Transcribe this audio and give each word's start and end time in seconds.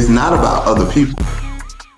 it's 0.00 0.08
not 0.08 0.32
about 0.32 0.64
other 0.64 0.90
people. 0.90 1.22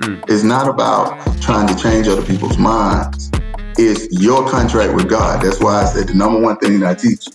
Mm. 0.00 0.24
It's 0.28 0.42
not 0.42 0.66
about 0.66 1.40
trying 1.40 1.68
to 1.68 1.76
change 1.80 2.08
other 2.08 2.26
people's 2.26 2.58
minds. 2.58 3.30
It's 3.78 4.20
your 4.20 4.50
contract 4.50 4.92
with 4.92 5.08
God. 5.08 5.40
That's 5.40 5.60
why 5.60 5.82
I 5.82 5.84
said 5.84 6.08
the 6.08 6.14
number 6.14 6.40
one 6.40 6.56
thing 6.56 6.80
that 6.80 6.90
I 6.90 6.94
teach 6.94 7.28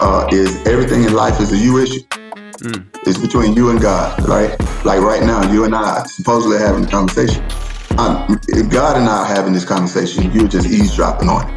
uh, 0.00 0.26
is 0.32 0.66
everything 0.66 1.04
in 1.04 1.14
life 1.14 1.40
is 1.40 1.52
a 1.52 1.56
you 1.56 1.78
issue. 1.78 2.00
Mm. 2.00 2.84
It's 3.06 3.16
between 3.16 3.52
you 3.52 3.70
and 3.70 3.80
God, 3.80 4.28
right? 4.28 4.58
Like 4.84 5.02
right 5.02 5.22
now, 5.22 5.48
you 5.52 5.62
and 5.62 5.72
I 5.72 6.02
supposedly 6.06 6.58
having 6.58 6.84
a 6.84 6.88
conversation. 6.88 7.44
Um, 7.96 8.40
if 8.48 8.68
God 8.70 8.96
and 8.96 9.08
I 9.08 9.18
are 9.18 9.24
having 9.24 9.52
this 9.52 9.64
conversation, 9.64 10.32
you're 10.32 10.48
just 10.48 10.66
eavesdropping 10.66 11.28
on 11.28 11.48
it. 11.48 11.54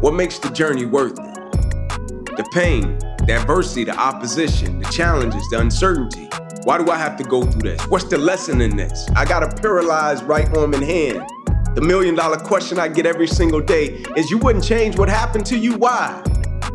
What 0.00 0.14
makes 0.14 0.38
the 0.38 0.50
journey 0.50 0.84
worth 0.86 1.18
it? 1.18 2.36
The 2.36 2.48
pain, 2.52 2.96
the 3.28 3.34
adversity, 3.34 3.84
the 3.84 3.94
opposition, 3.94 4.78
the 4.78 4.86
challenges, 4.86 5.46
the 5.50 5.60
uncertainty. 5.60 6.30
Why 6.64 6.78
do 6.78 6.90
I 6.90 6.96
have 6.96 7.14
to 7.18 7.24
go 7.24 7.42
through 7.42 7.60
this? 7.60 7.82
What's 7.88 8.04
the 8.04 8.16
lesson 8.16 8.62
in 8.62 8.74
this? 8.74 9.06
I 9.14 9.26
got 9.26 9.42
a 9.42 9.54
paralyzed 9.60 10.24
right 10.24 10.48
arm 10.56 10.72
and 10.72 10.82
hand. 10.82 11.22
The 11.74 11.82
million 11.82 12.14
dollar 12.14 12.38
question 12.38 12.78
I 12.78 12.88
get 12.88 13.04
every 13.04 13.26
single 13.26 13.60
day 13.60 14.02
is 14.16 14.30
you 14.30 14.38
wouldn't 14.38 14.64
change 14.64 14.96
what 14.96 15.10
happened 15.10 15.44
to 15.46 15.58
you. 15.58 15.76
Why? 15.76 16.22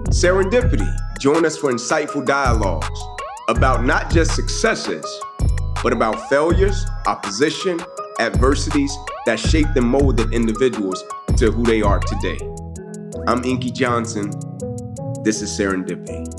Serendipity. 0.10 0.88
Join 1.20 1.44
us 1.44 1.58
for 1.58 1.72
insightful 1.72 2.24
dialogues 2.24 3.02
about 3.50 3.84
not 3.84 4.12
just 4.12 4.36
successes, 4.36 5.06
but 5.82 5.92
about 5.92 6.30
failures, 6.30 6.86
opposition, 7.08 7.82
adversities 8.20 8.96
that 9.26 9.40
shaped 9.40 9.76
and 9.76 9.88
molded 9.88 10.32
individuals 10.32 11.04
to 11.36 11.52
who 11.52 11.64
they 11.64 11.82
are 11.82 12.00
today. 12.00 12.38
I'm 13.26 13.44
Inky 13.44 13.72
Johnson. 13.72 14.30
This 15.24 15.42
is 15.42 15.50
Serendipity. 15.58 16.33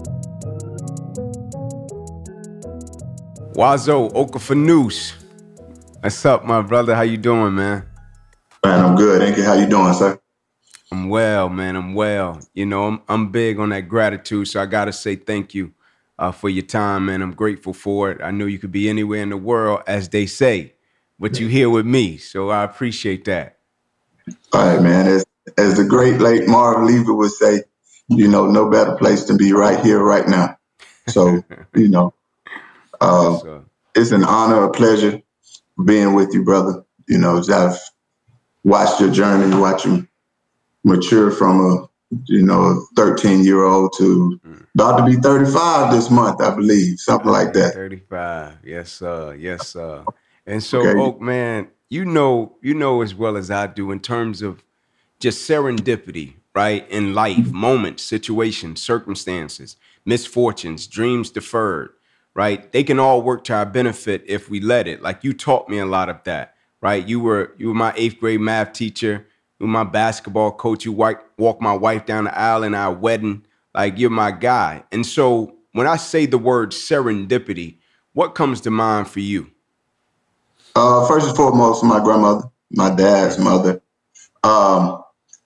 Wazo 3.55 4.13
Okafanus. 4.13 5.15
What's 6.01 6.27
up, 6.27 6.45
my 6.45 6.61
brother? 6.61 6.92
How 6.97 7.03
you 7.03 7.17
doing, 7.17 7.55
man? 7.55 7.87
Man, 8.65 8.84
I'm 8.84 8.97
good. 8.97 9.23
Thank 9.23 9.37
you. 9.37 9.45
how 9.45 9.55
you 9.55 9.69
doing, 9.69 9.95
sir? 9.95 10.19
I'm 10.91 11.09
well, 11.09 11.48
man. 11.48 11.77
I'm 11.77 11.95
well. 11.95 12.41
You 12.53 12.67
know, 12.67 12.89
I'm 12.89 13.03
I'm 13.09 13.31
big 13.31 13.61
on 13.61 13.69
that 13.69 13.83
gratitude, 13.83 14.48
so 14.48 14.61
I 14.61 14.67
gotta 14.67 14.93
say 14.93 15.15
thank 15.15 15.55
you 15.55 15.73
uh, 16.19 16.33
for 16.33 16.48
your 16.48 16.65
time, 16.65 17.06
man. 17.06 17.23
I'm 17.23 17.33
grateful 17.33 17.73
for 17.73 18.11
it. 18.11 18.20
I 18.25 18.33
know 18.33 18.47
you 18.47 18.59
could 18.59 18.73
be 18.73 18.89
anywhere 18.89 19.23
in 19.23 19.28
the 19.28 19.37
world, 19.37 19.83
as 19.87 20.09
they 20.09 20.27
say, 20.27 20.73
but 21.21 21.39
you 21.39 21.47
here 21.47 21.71
with 21.71 21.87
me, 21.87 22.17
so 22.17 22.50
I 22.50 22.65
appreciate 22.65 23.25
that. 23.27 23.59
All 24.53 24.67
right, 24.67 24.83
man. 24.83 25.06
As 25.06 25.25
as 25.59 25.77
the 25.77 25.84
great 25.84 26.21
late 26.21 26.48
Marv 26.48 26.83
Levy 26.84 27.12
would 27.12 27.31
say, 27.31 27.62
you 28.09 28.27
know, 28.27 28.50
no 28.50 28.69
better 28.69 28.97
place 28.97 29.25
than 29.27 29.37
be 29.37 29.53
right 29.53 29.78
here, 29.78 30.03
right 30.03 30.27
now. 30.27 30.59
So, 31.06 31.45
you 31.75 31.89
know, 31.89 32.12
uh, 33.00 33.61
it's 33.95 34.11
an 34.11 34.25
honor, 34.25 34.64
a 34.64 34.70
pleasure 34.70 35.20
being 35.84 36.14
with 36.14 36.33
you, 36.33 36.45
brother. 36.45 36.84
You 37.09 37.19
know, 37.19 37.42
I've 37.53 37.78
watched 38.64 39.00
your 39.00 39.11
journey, 39.11 39.55
watch 39.56 39.84
you 39.84 40.06
mature 40.84 41.31
from 41.31 41.61
a 41.61 41.89
you 42.27 42.42
know 42.42 42.62
a 42.62 42.81
13 42.97 43.45
year 43.45 43.65
old 43.65 43.92
to 43.97 44.39
mm. 44.45 44.67
about 44.75 44.98
to 44.98 45.05
be 45.05 45.17
35 45.20 45.92
this 45.92 46.11
month 46.11 46.41
i 46.41 46.55
believe 46.55 46.98
something 47.00 47.31
like 47.31 47.53
that 47.55 47.75
35 47.75 48.59
yes 48.62 48.92
sir 48.92 49.34
yes 49.34 49.69
sir 49.69 50.05
and 50.47 50.62
so 50.62 50.81
okay. 50.81 50.98
oak 50.98 51.20
man 51.20 51.67
you 51.89 52.05
know 52.05 52.56
you 52.62 52.75
know 52.75 53.03
as 53.03 53.15
well 53.15 53.37
as 53.37 53.50
i 53.50 53.67
do 53.67 53.91
in 53.91 53.98
terms 53.98 54.42
of 54.42 54.62
just 55.19 55.48
serendipity 55.48 56.34
right 56.55 56.89
in 56.91 57.15
life 57.15 57.50
moments 57.50 58.03
situations 58.03 58.81
circumstances 58.81 59.77
misfortunes 60.05 60.87
dreams 60.87 61.31
deferred 61.31 61.91
right 62.35 62.73
they 62.73 62.85
can 62.85 62.99
all 62.99 63.23
work 63.23 63.45
to 63.45 63.55
our 63.55 63.67
benefit 63.67 64.23
if 64.27 64.51
we 64.51 64.61
let 64.61 64.87
it 64.87 65.03
like 65.03 65.23
you 65.25 65.33
taught 65.33 65.69
me 65.69 65.79
a 65.79 65.87
lot 65.87 66.09
of 66.09 66.23
that 66.25 66.55
right 66.81 67.09
you 67.09 67.21
were 67.21 67.55
you 67.59 67.69
were 67.69 67.75
my 67.75 67.93
eighth 67.97 68.19
grade 68.19 68.41
math 68.41 68.72
teacher 68.72 69.27
with 69.65 69.71
my 69.71 69.84
basketball 69.84 70.53
coach. 70.53 70.84
You 70.84 70.93
walk, 70.93 71.25
walk 71.39 71.61
my 71.61 71.73
wife 71.73 72.06
down 72.06 72.25
the 72.25 72.39
aisle 72.39 72.62
in 72.62 72.75
our 72.75 72.93
wedding. 72.93 73.44
Like 73.75 73.99
you're 73.99 74.11
my 74.11 74.31
guy. 74.31 74.84
And 74.93 75.05
so 75.06 75.56
when 75.73 75.87
I 75.87 75.97
say 75.97 76.27
the 76.27 76.39
word 76.39 76.71
serendipity, 76.71 77.78
what 78.12 78.34
comes 78.34 78.61
to 78.62 78.71
mind 78.71 79.09
for 79.09 79.21
you? 79.21 79.50
Uh, 80.77 81.06
first 81.06 81.28
and 81.28 81.37
foremost, 81.37 81.83
my 81.83 82.03
grandmother, 82.03 82.44
my 82.71 82.94
dad's 82.94 83.39
mother. 83.39 83.81
Um, 84.43 85.03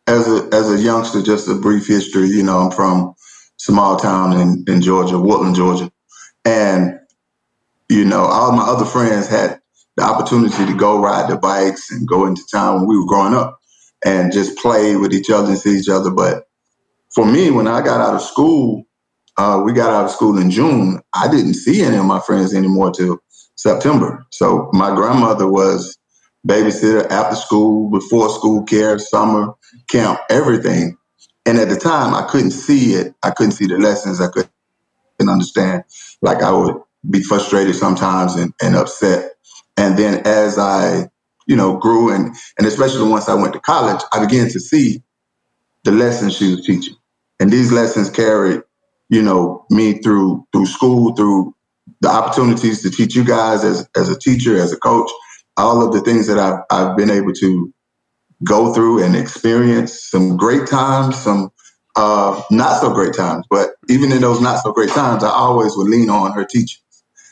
as 0.06 0.26
a 0.26 0.48
as 0.52 0.70
a 0.70 0.78
youngster, 0.78 1.22
just 1.22 1.48
a 1.48 1.54
brief 1.54 1.86
history. 1.86 2.28
You 2.28 2.42
know, 2.42 2.58
I'm 2.58 2.70
from 2.70 3.14
small 3.58 3.96
town 3.98 4.38
in, 4.38 4.64
in 4.66 4.80
Georgia, 4.80 5.18
Woodland, 5.18 5.54
Georgia, 5.54 5.90
and 6.48 6.98
you 7.90 8.04
know, 8.04 8.24
all 8.24 8.52
my 8.52 8.64
other 8.64 8.84
friends 8.86 9.28
had 9.28 9.60
the 9.96 10.04
opportunity 10.04 10.66
to 10.66 10.74
go 10.76 11.00
ride 11.00 11.28
their 11.28 11.38
bikes 11.38 11.90
and 11.90 12.08
go 12.08 12.26
into 12.26 12.42
town 12.50 12.80
when 12.80 12.88
we 12.88 12.98
were 12.98 13.06
growing 13.06 13.34
up 13.34 13.58
and 14.04 14.32
just 14.32 14.58
play 14.58 14.96
with 14.96 15.12
each 15.12 15.30
other 15.30 15.48
and 15.48 15.58
see 15.58 15.78
each 15.78 15.88
other. 15.88 16.10
But 16.10 16.44
for 17.14 17.26
me, 17.26 17.50
when 17.50 17.68
I 17.68 17.82
got 17.82 18.00
out 18.00 18.14
of 18.14 18.22
school, 18.22 18.84
uh, 19.36 19.62
we 19.64 19.72
got 19.72 19.90
out 19.90 20.06
of 20.06 20.10
school 20.10 20.38
in 20.38 20.50
June. 20.50 21.00
I 21.14 21.28
didn't 21.28 21.54
see 21.54 21.82
any 21.82 21.96
of 21.96 22.04
my 22.04 22.20
friends 22.20 22.54
anymore 22.54 22.92
till 22.92 23.18
September. 23.56 24.26
So 24.30 24.70
my 24.72 24.94
grandmother 24.94 25.48
was 25.48 25.98
babysitter 26.46 27.10
after 27.10 27.36
school, 27.36 27.90
before 27.90 28.30
school 28.30 28.64
care, 28.64 28.98
summer 28.98 29.52
camp, 29.90 30.20
everything. 30.30 30.96
And 31.46 31.58
at 31.58 31.68
the 31.68 31.76
time, 31.76 32.14
I 32.14 32.22
couldn't 32.30 32.52
see 32.52 32.94
it. 32.94 33.14
I 33.22 33.30
couldn't 33.30 33.52
see 33.52 33.66
the 33.66 33.78
lessons. 33.78 34.20
I 34.20 34.28
couldn't 34.28 34.50
understand. 35.26 35.84
Like 36.22 36.42
I 36.42 36.52
would 36.52 36.76
be 37.08 37.22
frustrated 37.22 37.74
sometimes 37.74 38.34
and, 38.36 38.52
and 38.62 38.76
upset. 38.76 39.32
And 39.76 39.98
then 39.98 40.26
as 40.26 40.58
I 40.58 41.08
you 41.46 41.56
know, 41.56 41.78
grew 41.78 42.14
and 42.14 42.36
and 42.58 42.66
especially 42.66 43.08
once 43.08 43.28
I 43.28 43.34
went 43.34 43.54
to 43.54 43.60
college, 43.60 44.02
I 44.12 44.24
began 44.24 44.48
to 44.50 44.60
see 44.60 45.02
the 45.84 45.92
lessons 45.92 46.36
she 46.36 46.52
was 46.56 46.66
teaching. 46.66 46.96
And 47.40 47.50
these 47.52 47.72
lessons 47.72 48.10
carried, 48.10 48.62
you 49.08 49.22
know, 49.22 49.66
me 49.70 49.94
through 50.00 50.46
through 50.52 50.66
school, 50.66 51.14
through 51.16 51.54
the 52.00 52.08
opportunities 52.10 52.82
to 52.82 52.90
teach 52.90 53.16
you 53.16 53.24
guys 53.24 53.64
as 53.64 53.88
as 53.96 54.10
a 54.10 54.18
teacher, 54.18 54.56
as 54.56 54.72
a 54.72 54.78
coach, 54.78 55.10
all 55.56 55.86
of 55.86 55.92
the 55.94 56.00
things 56.02 56.28
that 56.28 56.38
I've 56.38 56.60
I've 56.70 56.96
been 56.96 57.10
able 57.10 57.32
to 57.34 57.74
go 58.44 58.74
through 58.74 59.04
and 59.04 59.16
experience 59.16 60.02
some 60.10 60.36
great 60.36 60.66
times, 60.68 61.16
some 61.18 61.50
uh, 61.98 62.42
not 62.52 62.80
so 62.80 62.94
great 62.94 63.12
times, 63.14 63.44
but 63.50 63.70
even 63.88 64.12
in 64.12 64.20
those 64.22 64.40
not 64.40 64.62
so 64.62 64.72
great 64.72 64.90
times, 64.90 65.24
I 65.24 65.30
always 65.30 65.76
would 65.76 65.88
lean 65.88 66.10
on 66.10 66.32
her 66.32 66.44
teachings. 66.44 66.80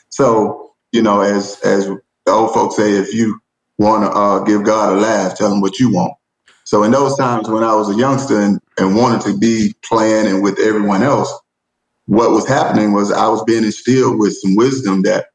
So, 0.09 0.73
you 0.91 1.01
know, 1.01 1.21
as 1.21 1.59
as 1.63 1.85
the 1.87 2.01
old 2.33 2.53
folks 2.53 2.75
say, 2.75 2.91
if 2.93 3.13
you 3.13 3.39
want 3.77 4.03
to 4.03 4.11
uh, 4.11 4.39
give 4.43 4.65
God 4.65 4.97
a 4.97 5.01
laugh, 5.01 5.37
tell 5.37 5.53
him 5.53 5.61
what 5.61 5.79
you 5.79 5.93
want. 5.93 6.15
So 6.65 6.83
in 6.83 6.91
those 6.91 7.17
times 7.17 7.49
when 7.49 7.63
I 7.63 7.75
was 7.75 7.89
a 7.89 7.95
youngster 7.97 8.41
and, 8.41 8.59
and 8.77 8.97
wanted 8.97 9.21
to 9.21 9.37
be 9.37 9.73
playing 9.85 10.27
and 10.27 10.43
with 10.43 10.59
everyone 10.59 11.01
else, 11.01 11.33
what 12.07 12.31
was 12.31 12.47
happening 12.47 12.93
was 12.93 13.11
I 13.11 13.29
was 13.29 13.43
being 13.45 13.63
instilled 13.63 14.19
with 14.19 14.35
some 14.37 14.55
wisdom 14.57 15.03
that 15.03 15.27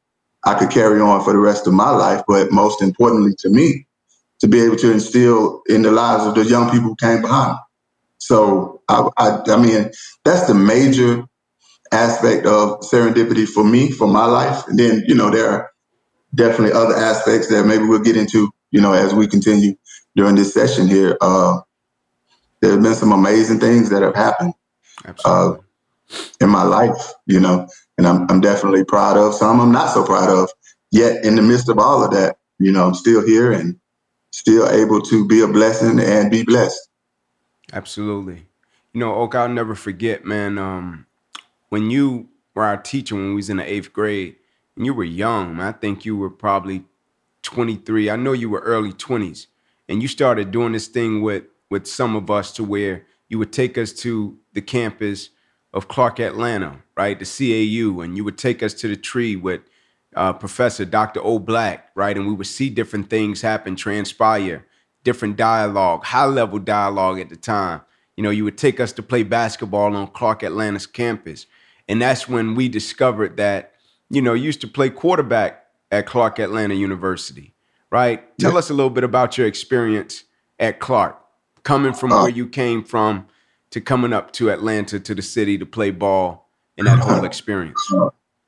I 0.45 0.55
could 0.55 0.71
carry 0.71 1.01
on 1.01 1.23
for 1.23 1.33
the 1.33 1.39
rest 1.39 1.67
of 1.67 1.73
my 1.73 1.89
life. 1.91 2.23
But 2.27 2.51
most 2.51 2.83
importantly 2.83 3.33
to 3.39 3.49
me, 3.49 3.87
to 4.41 4.47
be 4.47 4.61
able 4.61 4.77
to 4.77 4.91
instill 4.91 5.63
in 5.67 5.81
the 5.83 5.91
lives 5.91 6.25
of 6.25 6.35
the 6.35 6.45
young 6.45 6.71
people 6.71 6.89
who 6.89 6.95
came 6.97 7.21
behind. 7.21 7.53
Me. 7.53 7.59
So 8.19 8.72
I, 8.89 9.09
I, 9.17 9.39
I 9.47 9.57
mean, 9.57 9.91
that's 10.23 10.47
the 10.47 10.53
major 10.53 11.25
aspect 11.91 12.45
of 12.45 12.79
serendipity 12.81 13.47
for 13.47 13.63
me, 13.63 13.91
for 13.91 14.07
my 14.07 14.25
life. 14.25 14.67
And 14.67 14.77
then, 14.79 15.03
you 15.07 15.15
know, 15.15 15.29
there 15.29 15.49
are 15.49 15.71
definitely 16.33 16.73
other 16.73 16.95
aspects 16.95 17.47
that 17.49 17.65
maybe 17.65 17.85
we'll 17.85 17.99
get 17.99 18.17
into, 18.17 18.51
you 18.71 18.81
know, 18.81 18.93
as 18.93 19.13
we 19.13 19.27
continue 19.27 19.75
during 20.15 20.35
this 20.35 20.53
session 20.53 20.87
here. 20.87 21.17
Uh, 21.21 21.59
there 22.61 22.71
have 22.71 22.81
been 22.81 22.95
some 22.95 23.11
amazing 23.11 23.59
things 23.59 23.89
that 23.89 24.01
have 24.01 24.15
happened 24.15 24.53
uh, 25.25 25.55
in 26.41 26.49
my 26.49 26.63
life, 26.63 27.13
you 27.25 27.39
know, 27.39 27.67
and 27.97 28.07
I'm, 28.07 28.29
I'm 28.29 28.41
definitely 28.41 28.85
proud 28.85 29.17
of. 29.17 29.33
Some 29.33 29.59
I'm 29.59 29.71
not 29.71 29.93
so 29.93 30.05
proud 30.05 30.29
of. 30.29 30.49
Yet, 30.91 31.25
in 31.25 31.35
the 31.35 31.41
midst 31.41 31.69
of 31.69 31.79
all 31.79 32.03
of 32.03 32.11
that, 32.11 32.37
you 32.59 32.71
know, 32.71 32.87
I'm 32.87 32.93
still 32.93 33.25
here 33.25 33.51
and 33.51 33.79
still 34.31 34.69
able 34.69 35.01
to 35.01 35.27
be 35.27 35.41
a 35.41 35.47
blessing 35.47 35.99
and 35.99 36.31
be 36.31 36.43
blessed. 36.43 36.79
Absolutely. 37.71 38.45
You 38.93 38.99
know, 38.99 39.15
Oak, 39.15 39.35
I'll 39.35 39.49
never 39.49 39.75
forget, 39.75 40.23
man. 40.23 40.57
Um, 40.57 41.07
when 41.69 41.89
you 41.89 42.29
were 42.53 42.63
our 42.63 42.77
teacher 42.77 43.15
when 43.15 43.29
we 43.29 43.35
was 43.35 43.49
in 43.49 43.57
the 43.57 43.71
eighth 43.71 43.91
grade, 43.91 44.35
and 44.75 44.85
you 44.85 44.93
were 44.93 45.03
young, 45.03 45.57
man. 45.57 45.67
I 45.67 45.71
think 45.71 46.05
you 46.05 46.15
were 46.17 46.29
probably 46.29 46.83
23. 47.43 48.09
I 48.09 48.15
know 48.15 48.33
you 48.33 48.49
were 48.49 48.59
early 48.59 48.91
20s. 48.91 49.47
And 49.89 50.01
you 50.01 50.07
started 50.07 50.51
doing 50.51 50.71
this 50.71 50.87
thing 50.87 51.21
with 51.21 51.43
with 51.69 51.87
some 51.87 52.15
of 52.15 52.29
us 52.29 52.51
to 52.53 52.63
where 52.63 53.03
you 53.29 53.39
would 53.39 53.51
take 53.51 53.77
us 53.77 53.91
to 53.93 54.37
the 54.53 54.61
campus 54.61 55.29
of 55.73 55.87
Clark 55.87 56.19
Atlanta, 56.19 56.83
right? 56.95 57.17
The 57.19 57.25
CAU, 57.25 57.99
and 58.01 58.15
you 58.15 58.23
would 58.23 58.37
take 58.37 58.61
us 58.61 58.75
to 58.75 58.87
the 58.87 58.95
tree 58.95 59.35
with 59.35 59.61
uh, 60.15 60.33
Professor 60.33 60.85
Dr. 60.85 61.19
O. 61.23 61.39
Black, 61.39 61.89
right? 61.95 62.15
And 62.15 62.27
we 62.27 62.33
would 62.33 62.47
see 62.47 62.69
different 62.69 63.09
things 63.09 63.41
happen, 63.41 63.75
transpire, 63.75 64.67
different 65.03 65.35
dialogue, 65.35 66.03
high 66.05 66.25
level 66.25 66.59
dialogue 66.59 67.19
at 67.19 67.29
the 67.29 67.35
time. 67.35 67.81
You 68.17 68.23
know, 68.23 68.29
you 68.29 68.43
would 68.43 68.57
take 68.57 68.79
us 68.79 68.91
to 68.93 69.03
play 69.03 69.23
basketball 69.23 69.95
on 69.95 70.07
Clark 70.07 70.43
Atlanta's 70.43 70.85
campus. 70.85 71.47
And 71.87 72.01
that's 72.01 72.27
when 72.27 72.55
we 72.55 72.69
discovered 72.69 73.37
that, 73.37 73.73
you 74.09 74.21
know, 74.21 74.33
you 74.33 74.43
used 74.43 74.61
to 74.61 74.67
play 74.67 74.89
quarterback 74.89 75.65
at 75.91 76.05
Clark 76.05 76.39
Atlanta 76.39 76.75
University, 76.75 77.53
right? 77.91 78.23
Tell 78.39 78.53
yeah. 78.53 78.59
us 78.59 78.69
a 78.69 78.73
little 78.73 78.89
bit 78.89 79.03
about 79.03 79.37
your 79.37 79.47
experience 79.47 80.23
at 80.59 80.79
Clark, 80.79 81.19
coming 81.63 81.93
from 81.93 82.11
uh, 82.11 82.21
where 82.21 82.31
you 82.31 82.47
came 82.47 82.83
from 82.83 83.27
to 83.71 83.81
coming 83.81 84.13
up 84.13 84.31
to 84.33 84.51
Atlanta 84.51 84.99
to 84.99 85.15
the 85.15 85.21
city 85.21 85.57
to 85.57 85.65
play 85.65 85.89
ball 85.89 86.49
and 86.77 86.87
that 86.87 86.99
whole 86.99 87.25
experience. 87.25 87.91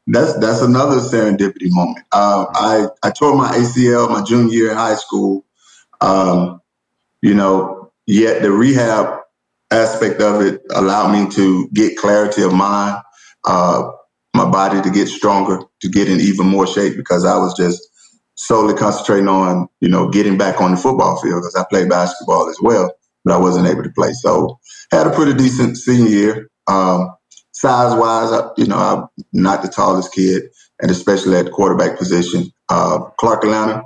That's 0.07 0.37
that's 0.37 0.61
another 0.61 0.97
serendipity 0.97 1.71
moment. 1.71 2.05
Uh, 2.11 2.45
I 2.53 2.87
I 3.01 3.09
tore 3.09 3.35
my 3.35 3.51
ACL 3.51 4.09
my 4.09 4.23
junior 4.23 4.53
year 4.53 4.71
in 4.71 4.77
high 4.77 4.95
school. 4.95 5.43
Um, 5.99 6.61
you 7.21 7.33
know, 7.33 7.91
yet 8.05 8.43
the 8.43 8.51
rehab 8.51 9.21
aspect 9.75 10.21
of 10.21 10.41
it 10.41 10.61
allowed 10.71 11.11
me 11.11 11.29
to 11.31 11.69
get 11.73 11.97
clarity 11.97 12.43
of 12.43 12.53
mind, 12.53 12.97
uh, 13.45 13.89
my 14.35 14.49
body 14.49 14.81
to 14.81 14.89
get 14.89 15.07
stronger, 15.07 15.59
to 15.81 15.89
get 15.89 16.09
in 16.09 16.19
even 16.19 16.47
more 16.47 16.67
shape 16.67 16.95
because 16.97 17.25
I 17.25 17.37
was 17.37 17.55
just 17.55 17.81
solely 18.35 18.73
concentrating 18.73 19.27
on, 19.27 19.67
you 19.81 19.89
know, 19.89 20.09
getting 20.09 20.37
back 20.37 20.61
on 20.61 20.71
the 20.71 20.77
football 20.77 21.21
field 21.21 21.41
because 21.41 21.55
I 21.55 21.65
played 21.69 21.89
basketball 21.89 22.49
as 22.49 22.57
well, 22.61 22.93
but 23.23 23.33
I 23.33 23.37
wasn't 23.37 23.67
able 23.67 23.83
to 23.83 23.91
play. 23.91 24.13
So 24.13 24.59
had 24.91 25.07
a 25.07 25.11
pretty 25.11 25.33
decent 25.33 25.77
senior 25.77 26.09
year. 26.09 26.49
Um, 26.67 27.13
size 27.51 27.97
wise, 27.97 28.31
you 28.57 28.67
know, 28.67 28.77
I'm 28.77 29.25
not 29.33 29.61
the 29.61 29.69
tallest 29.69 30.13
kid, 30.13 30.43
and 30.81 30.91
especially 30.91 31.37
at 31.37 31.51
quarterback 31.51 31.97
position. 31.97 32.51
Uh, 32.69 32.99
Clark 33.19 33.43
Atlanta, 33.43 33.83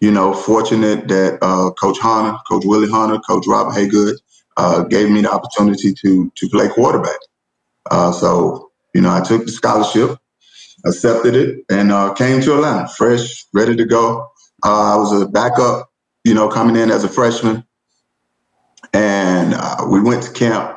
you 0.00 0.12
know, 0.12 0.32
fortunate 0.32 1.08
that 1.08 1.38
uh, 1.42 1.70
Coach 1.72 1.98
Hunter, 1.98 2.38
Coach 2.48 2.64
Willie 2.64 2.90
Hunter, 2.90 3.18
Coach 3.18 3.46
Robert 3.48 3.72
Haygood 3.72 4.14
uh, 4.58 4.82
gave 4.84 5.08
me 5.08 5.22
the 5.22 5.30
opportunity 5.32 5.94
to 5.94 6.30
to 6.36 6.48
play 6.50 6.68
quarterback. 6.68 7.20
Uh, 7.90 8.12
so, 8.12 8.70
you 8.94 9.00
know, 9.00 9.10
I 9.10 9.20
took 9.20 9.44
the 9.46 9.52
scholarship, 9.52 10.18
accepted 10.84 11.34
it, 11.34 11.64
and 11.70 11.90
uh, 11.90 12.12
came 12.12 12.42
to 12.42 12.54
Atlanta, 12.56 12.88
fresh, 12.88 13.46
ready 13.54 13.74
to 13.76 13.86
go. 13.86 14.28
Uh, 14.64 14.94
I 14.94 14.96
was 14.96 15.22
a 15.22 15.26
backup, 15.26 15.88
you 16.24 16.34
know, 16.34 16.48
coming 16.48 16.76
in 16.76 16.90
as 16.90 17.04
a 17.04 17.08
freshman, 17.08 17.64
and 18.92 19.54
uh, 19.54 19.86
we 19.88 20.00
went 20.00 20.22
to 20.24 20.32
camp. 20.32 20.74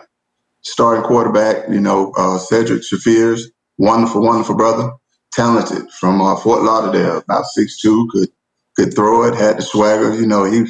Starting 0.64 1.04
quarterback, 1.04 1.68
you 1.70 1.80
know, 1.82 2.14
Cedric 2.48 2.84
Shafirs, 2.84 3.46
wonderful, 3.80 4.22
wonderful 4.22 4.56
brother, 4.56 4.92
talented 5.34 5.90
from 6.00 6.20
Fort 6.38 6.62
Lauderdale, 6.62 7.18
about 7.18 7.46
six 7.46 7.82
two, 7.82 8.08
could 8.12 8.30
could 8.76 8.94
throw 8.96 9.24
it, 9.24 9.34
had 9.34 9.58
the 9.58 9.64
swagger. 9.64 10.14
You 10.14 10.28
know, 10.28 10.44
he 10.44 10.66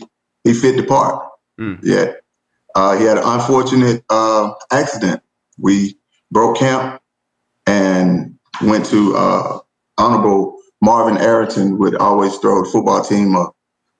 he 0.45 0.53
fit 0.53 0.77
the 0.77 0.83
part. 0.83 1.27
Mm. 1.59 1.79
Yeah. 1.83 2.13
Uh, 2.75 2.97
he 2.97 3.05
had 3.05 3.17
an 3.17 3.23
unfortunate 3.25 4.03
uh, 4.09 4.53
accident. 4.71 5.21
We 5.57 5.97
broke 6.31 6.57
camp 6.57 7.01
and 7.65 8.35
went 8.61 8.85
to 8.87 9.15
uh, 9.15 9.59
Honorable 9.97 10.57
Marvin 10.81 11.17
Arrington 11.17 11.77
would 11.77 11.95
always 11.95 12.37
throw 12.37 12.63
the 12.63 12.69
football 12.69 13.03
team 13.03 13.35
a, 13.35 13.49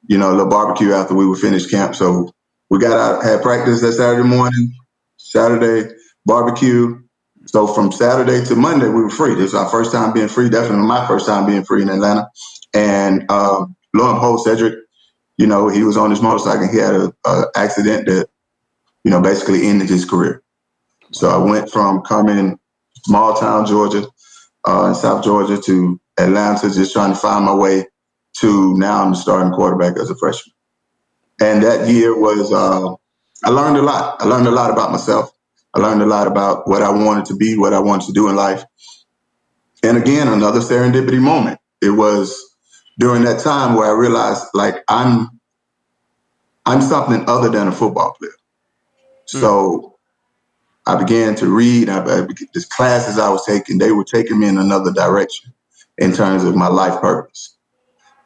you 0.08 0.18
know, 0.18 0.32
a 0.32 0.34
little 0.34 0.50
barbecue 0.50 0.94
after 0.94 1.14
we 1.14 1.28
would 1.28 1.40
finish 1.40 1.68
camp. 1.68 1.96
So 1.96 2.32
we 2.70 2.80
got 2.80 2.94
out, 2.98 3.24
had 3.24 3.42
practice 3.42 3.82
that 3.82 3.94
Saturday 3.94 4.28
morning, 4.28 4.74
Saturday 5.18 5.94
barbecue. 6.26 7.00
So 7.46 7.68
from 7.68 7.92
Saturday 7.92 8.44
to 8.46 8.56
Monday, 8.56 8.88
we 8.88 9.02
were 9.02 9.10
free. 9.10 9.36
This 9.36 9.54
was 9.54 9.56
our 9.56 9.70
first 9.70 9.92
time 9.92 10.14
being 10.14 10.28
free, 10.28 10.50
definitely 10.50 10.88
my 10.88 11.06
first 11.08 11.28
time 11.28 11.46
being 11.46 11.64
free 11.64 11.82
in 11.82 11.90
Atlanta. 11.90 12.30
And 12.74 13.26
uh, 13.30 13.66
lo 13.94 14.10
and 14.10 14.16
behold, 14.16 14.44
Cedric, 14.44 14.76
you 15.38 15.48
know, 15.48 15.68
he 15.68 15.84
was 15.84 15.98
on 15.98 16.10
his 16.10 16.22
motorcycle. 16.22 16.68
He 16.68 16.78
had 16.78 16.96
a, 16.96 17.14
a 17.26 17.46
accident 17.56 18.08
that, 18.08 18.30
you 19.04 19.12
know, 19.12 19.22
basically 19.22 19.68
ended 19.68 19.90
his 19.90 20.06
career. 20.06 20.44
So 21.12 21.30
I 21.30 21.38
went 21.38 21.72
from 21.72 22.02
coming 22.02 22.60
small 23.06 23.36
town 23.36 23.66
Georgia, 23.66 24.08
uh, 24.68 24.88
in 24.90 24.96
South 24.96 25.24
Georgia 25.24 25.58
to 25.62 26.00
Atlanta, 26.20 26.70
just 26.72 26.94
trying 26.94 27.14
to 27.14 27.20
find 27.20 27.46
my 27.46 27.54
way 27.56 27.88
to 28.40 28.78
now 28.78 29.04
I'm 29.04 29.16
starting 29.16 29.54
quarterback 29.54 29.98
as 29.98 30.10
a 30.10 30.16
freshman. 30.16 30.54
And 31.42 31.64
that 31.64 31.90
year 31.90 32.18
was, 32.18 32.52
uh, 32.52 32.96
I 33.44 33.50
learned 33.52 33.78
a 33.78 33.82
lot. 33.82 34.22
I 34.22 34.26
learned 34.26 34.48
a 34.48 34.52
lot 34.52 34.72
about 34.72 34.92
myself. 34.92 35.32
I 35.74 35.80
learned 35.80 36.02
a 36.02 36.06
lot 36.06 36.28
about 36.28 36.68
what 36.68 36.84
I 36.84 36.92
wanted 36.92 37.26
to 37.26 37.36
be, 37.36 37.58
what 37.58 37.74
I 37.74 37.80
wanted 37.80 38.08
to 38.08 38.14
do 38.14 38.30
in 38.30 38.36
life. 38.36 38.64
And 39.84 39.98
again, 39.98 40.28
another 40.28 40.60
serendipity 40.60 41.20
moment. 41.22 41.60
It 41.82 41.92
was 41.92 42.56
during 43.00 43.24
that 43.24 43.40
time 43.42 43.76
where 43.76 43.88
I 43.88 43.98
realized 43.98 44.46
like 44.54 44.76
I'm 44.88 45.30
I'm 46.66 46.82
something 46.82 47.28
other 47.30 47.50
than 47.50 47.68
a 47.70 47.72
football 47.72 48.14
player. 48.20 48.32
Mm. 49.34 49.40
So 49.40 49.98
I 50.86 50.96
began 50.96 51.36
to 51.36 51.48
read. 51.48 51.90
I, 51.90 52.00
I, 52.00 52.22
the 52.22 52.66
classes 52.70 53.18
I 53.18 53.30
was 53.30 53.46
taking, 53.46 53.78
they 53.78 53.92
were 53.92 54.04
taking 54.04 54.40
me 54.40 54.48
in 54.48 54.58
another 54.58 54.92
direction 54.92 55.54
in 55.98 56.14
terms 56.14 56.44
of 56.44 56.56
my 56.56 56.68
life 56.68 57.00
purpose. 57.02 57.58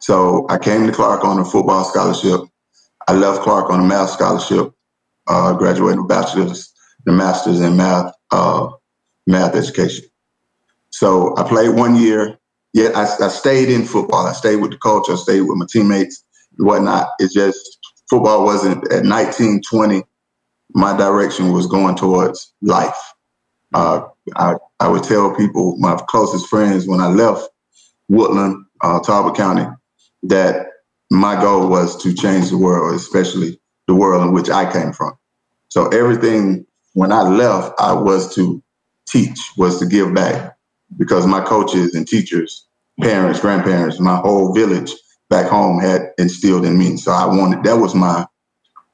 So 0.00 0.46
I 0.48 0.58
came 0.58 0.86
to 0.86 0.92
Clark 0.92 1.24
on 1.24 1.38
a 1.40 1.44
football 1.44 1.84
scholarship. 1.84 2.40
I 3.08 3.14
left 3.14 3.42
Clark 3.42 3.70
on 3.70 3.80
a 3.80 3.84
math 3.84 4.10
scholarship. 4.10 4.72
Uh, 5.28 5.52
graduated 5.54 5.98
with 5.98 6.08
bachelor's 6.08 6.72
and 7.04 7.16
master's 7.16 7.60
in 7.60 7.76
math, 7.76 8.14
uh, 8.30 8.68
math 9.26 9.56
education. 9.56 10.04
So 10.90 11.36
I 11.36 11.42
played 11.42 11.70
one 11.70 11.96
year 11.96 12.38
yet 12.76 12.94
I, 12.94 13.02
I 13.02 13.28
stayed 13.28 13.70
in 13.70 13.84
football. 13.84 14.26
I 14.26 14.32
stayed 14.32 14.56
with 14.56 14.70
the 14.70 14.78
culture. 14.78 15.14
I 15.14 15.16
stayed 15.16 15.40
with 15.40 15.56
my 15.56 15.66
teammates 15.68 16.22
and 16.58 16.66
whatnot. 16.66 17.08
It's 17.18 17.32
just 17.32 17.78
football 18.08 18.44
wasn't 18.44 18.92
at 18.92 19.04
19, 19.04 19.62
20. 19.68 20.02
My 20.74 20.96
direction 20.96 21.52
was 21.52 21.66
going 21.66 21.96
towards 21.96 22.52
life. 22.62 22.96
Uh, 23.74 24.02
I, 24.36 24.54
I 24.80 24.88
would 24.88 25.04
tell 25.04 25.34
people, 25.34 25.76
my 25.78 25.96
closest 26.08 26.48
friends, 26.48 26.86
when 26.86 27.00
I 27.00 27.08
left 27.08 27.48
Woodland, 28.08 28.64
uh, 28.80 29.00
Talbot 29.00 29.36
County, 29.36 29.66
that 30.24 30.66
my 31.10 31.40
goal 31.40 31.68
was 31.68 32.00
to 32.02 32.14
change 32.14 32.50
the 32.50 32.58
world, 32.58 32.94
especially 32.94 33.60
the 33.86 33.94
world 33.94 34.22
in 34.24 34.32
which 34.32 34.50
I 34.50 34.70
came 34.70 34.92
from. 34.92 35.16
So 35.68 35.88
everything 35.88 36.66
when 36.94 37.12
I 37.12 37.22
left, 37.22 37.74
I 37.78 37.92
was 37.92 38.34
to 38.34 38.62
teach, 39.06 39.38
was 39.56 39.78
to 39.78 39.86
give 39.86 40.14
back, 40.14 40.56
because 40.96 41.26
my 41.26 41.40
coaches 41.40 41.94
and 41.94 42.06
teachers 42.06 42.66
parents, 43.00 43.40
grandparents, 43.40 44.00
my 44.00 44.16
whole 44.16 44.52
village 44.52 44.92
back 45.28 45.46
home 45.46 45.80
had 45.80 46.12
instilled 46.18 46.64
in 46.64 46.78
me. 46.78 46.96
So 46.96 47.12
I 47.12 47.26
wanted 47.26 47.64
that 47.64 47.76
was 47.76 47.94
my 47.94 48.26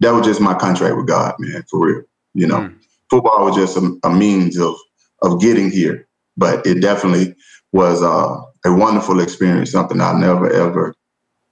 that 0.02 0.12
was 0.12 0.26
just 0.26 0.40
my 0.40 0.54
contract 0.54 0.96
with 0.96 1.06
God, 1.06 1.34
man, 1.38 1.64
for 1.70 1.86
real. 1.86 2.02
You 2.34 2.46
know, 2.46 2.58
mm. 2.58 2.76
football 3.08 3.44
was 3.44 3.56
just 3.56 3.76
a, 3.76 3.98
a, 4.04 4.10
means 4.12 4.58
of 4.58 4.74
of 5.22 5.40
getting 5.40 5.70
here, 5.70 6.06
but 6.36 6.66
it 6.66 6.80
definitely 6.80 7.34
was 7.72 8.02
uh, 8.02 8.40
a 8.64 8.74
wonderful 8.74 9.20
experience. 9.20 9.70
Something 9.70 10.00
I'll 10.00 10.18
never 10.18 10.50
ever 10.50 10.94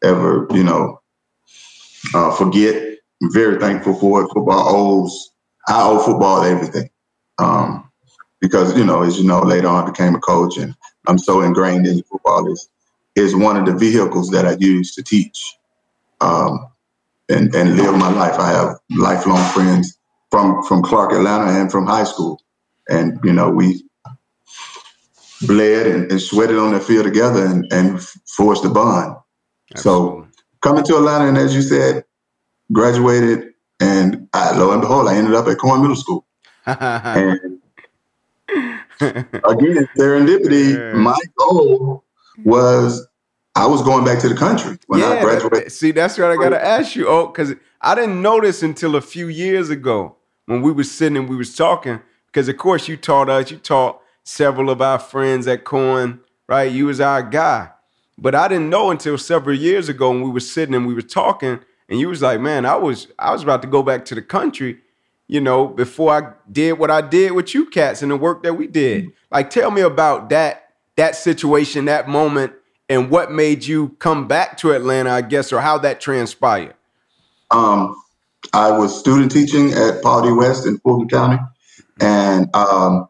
ever 0.02 0.47
you 0.50 0.64
know 0.64 1.00
uh, 2.14 2.33
forget. 2.33 2.99
I'm 3.23 3.33
very 3.33 3.59
thankful 3.59 3.95
for 3.95 4.23
it. 4.23 4.30
Football 4.33 4.64
owes 4.69 5.30
I 5.69 5.83
owe 5.83 5.99
football 6.00 6.42
everything. 6.42 6.90
Um, 7.38 7.90
because 8.40 8.76
you 8.76 8.85
know, 8.85 9.02
as 9.02 9.19
you 9.19 9.26
know, 9.26 9.40
later 9.40 9.69
on 9.69 9.85
I 9.85 9.90
became 9.90 10.14
a 10.14 10.21
coach 10.21 10.57
and 10.59 10.75
I'm 11.07 11.19
so 11.19 11.42
ingrained 11.42 11.87
in 11.87 12.02
football 12.02 12.50
is 12.50 12.69
is 13.16 13.37
one 13.37 13.57
of 13.57 13.66
the 13.66 13.75
vehicles 13.75 14.30
that 14.30 14.47
I 14.47 14.57
use 14.59 14.95
to 14.95 15.02
teach 15.02 15.57
um, 16.21 16.66
and 17.30 17.54
and 17.54 17.76
live 17.76 17.96
my 17.96 18.10
life. 18.10 18.38
I 18.38 18.50
have 18.50 18.76
lifelong 18.90 19.42
friends 19.52 19.96
from 20.30 20.62
from 20.64 20.82
Clark, 20.82 21.12
Atlanta, 21.12 21.58
and 21.58 21.70
from 21.70 21.87
high 21.87 22.04
school, 22.04 22.42
and 22.88 23.18
you 23.25 23.32
know 23.32 23.50
we 23.50 23.82
bled 25.42 25.87
and, 25.87 26.10
and 26.10 26.20
sweated 26.20 26.58
on 26.58 26.72
the 26.72 26.80
field 26.80 27.04
together 27.04 27.44
and, 27.46 27.66
and 27.72 28.00
forged 28.37 28.64
a 28.64 28.68
bond. 28.68 29.16
Absolutely. 29.75 30.26
So 30.26 30.28
coming 30.60 30.84
to 30.84 30.96
Atlanta, 30.96 31.28
and 31.28 31.38
as 31.38 31.54
you 31.54 31.62
said, 31.62 32.04
graduated, 32.72 33.54
and 33.80 34.28
I, 34.34 34.56
lo 34.56 34.72
and 34.72 34.80
behold, 34.82 35.08
I 35.08 35.16
ended 35.16 35.34
up 35.34 35.46
at 35.46 35.56
Coan 35.58 35.80
Middle 35.80 35.96
School. 35.96 36.26
and 36.66 37.60
again, 39.00 39.88
serendipity. 39.96 40.75
Yeah. 40.75 40.92
My 40.92 41.18
goal 41.37 42.04
was 42.44 43.06
I 43.54 43.66
was 43.66 43.83
going 43.83 44.04
back 44.04 44.21
to 44.21 44.28
the 44.28 44.35
country 44.35 44.78
when 44.87 45.00
yeah, 45.00 45.11
I 45.11 45.23
graduated. 45.23 45.73
See, 45.73 45.90
that's 45.90 46.16
what 46.16 46.30
I 46.30 46.37
got 46.37 46.50
to 46.50 46.64
ask 46.64 46.95
you. 46.95 47.09
Oh, 47.09 47.26
because 47.26 47.54
I 47.80 47.95
didn't 47.95 48.23
notice 48.23 48.62
until 48.62 48.97
a 48.97 49.00
few 49.00 49.28
years 49.28 49.71
ago 49.71 50.16
when 50.47 50.62
we 50.62 50.73
were 50.73 50.85
sitting 50.85 51.16
and 51.16 51.28
we 51.28 51.37
was 51.37 51.54
talking. 51.54 52.00
Because 52.26 52.49
of 52.49 52.57
course 52.57 52.87
you 52.87 52.97
taught 52.97 53.28
us, 53.28 53.50
you 53.50 53.59
taught 53.59 54.00
several 54.23 54.71
of 54.71 54.80
our 54.80 55.00
friends 55.00 55.49
at 55.49 55.64
Coan, 55.64 56.21
right? 56.49 56.71
You 56.71 56.87
was 56.87 57.00
our 57.00 57.23
guy. 57.23 57.71
But 58.16 58.35
I 58.35 58.47
didn't 58.49 58.71
know 58.71 58.90
until 58.90 59.19
several 59.19 59.57
years 59.57 59.88
ago 59.88 60.11
when 60.11 60.23
we 60.23 60.30
were 60.30 60.40
sitting 60.40 60.75
and 60.75 60.87
we 60.87 60.95
were 60.95 61.02
talking, 61.02 61.61
and 61.88 61.99
you 61.99 62.09
was 62.09 62.23
like, 62.23 62.40
"Man, 62.40 62.66
I 62.66 62.76
was 62.76 63.09
I 63.19 63.33
was 63.33 63.42
about 63.42 63.62
to 63.62 63.69
go 63.69 63.83
back 63.83 64.04
to 64.07 64.14
the 64.14 64.23
country." 64.23 64.78
you 65.30 65.40
know, 65.40 65.69
before 65.69 66.12
I 66.12 66.33
did 66.50 66.73
what 66.73 66.90
I 66.90 67.02
did 67.02 67.30
with 67.30 67.54
you 67.54 67.66
cats 67.66 68.02
and 68.02 68.11
the 68.11 68.16
work 68.16 68.42
that 68.42 68.54
we 68.54 68.66
did. 68.66 69.04
Mm-hmm. 69.04 69.11
Like 69.30 69.49
tell 69.49 69.71
me 69.71 69.80
about 69.80 70.28
that 70.30 70.73
that 70.97 71.14
situation, 71.14 71.85
that 71.85 72.09
moment, 72.09 72.52
and 72.90 73.09
what 73.09 73.30
made 73.30 73.64
you 73.64 73.97
come 74.00 74.26
back 74.26 74.59
to 74.59 74.73
Atlanta, 74.73 75.11
I 75.11 75.23
guess, 75.23 75.52
or 75.52 75.61
how 75.61 75.78
that 75.78 76.00
transpired. 76.00 76.75
Um, 77.52 77.94
I 78.52 78.73
was 78.73 78.99
student 78.99 79.30
teaching 79.30 79.73
at 79.73 80.02
D. 80.02 80.32
West 80.32 80.66
in 80.66 80.78
Fulton 80.78 81.09
County. 81.09 81.38
And 82.00 82.54
um, 82.54 83.09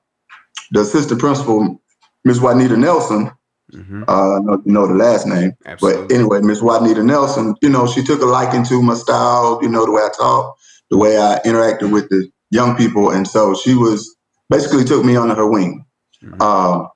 the 0.71 0.81
assistant 0.81 1.19
principal, 1.19 1.81
Miss 2.25 2.41
Juanita 2.41 2.77
Nelson, 2.77 3.33
mm-hmm. 3.73 4.03
uh, 4.07 4.39
know, 4.41 4.63
you 4.67 4.73
know 4.73 4.87
the 4.87 4.95
last 4.95 5.27
name, 5.27 5.53
Absolutely. 5.65 6.03
but 6.09 6.15
anyway, 6.15 6.41
Miss 6.43 6.61
Juanita 6.61 7.03
Nelson, 7.03 7.55
you 7.63 7.71
know, 7.71 7.87
she 7.87 8.03
took 8.03 8.21
a 8.21 8.27
liking 8.27 8.65
to 8.65 8.83
my 8.83 8.95
style, 8.95 9.61
you 9.63 9.69
know, 9.69 9.87
the 9.87 9.93
way 9.93 10.03
I 10.03 10.11
talk, 10.15 10.59
the 10.91 10.99
way 10.99 11.17
I 11.19 11.41
interacted 11.47 11.91
with 11.91 12.09
the 12.11 12.31
young 12.51 12.77
people, 12.77 13.11
and 13.11 13.27
so 13.27 13.55
she 13.55 13.75
was 13.75 14.17
basically 14.51 14.85
took 14.85 15.05
me 15.05 15.17
under 15.17 15.37
her 15.37 15.49
wing. 15.49 15.87
Mm-hmm. 16.23 16.43
Um, 16.43 16.89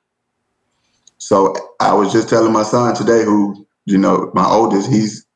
so 1.24 1.54
I 1.80 1.94
was 1.94 2.12
just 2.12 2.28
telling 2.28 2.52
my 2.52 2.64
son 2.64 2.94
today, 2.94 3.24
who 3.24 3.66
you 3.86 3.96
know, 3.96 4.30
my 4.34 4.44
oldest, 4.44 4.90
he's 4.90 5.26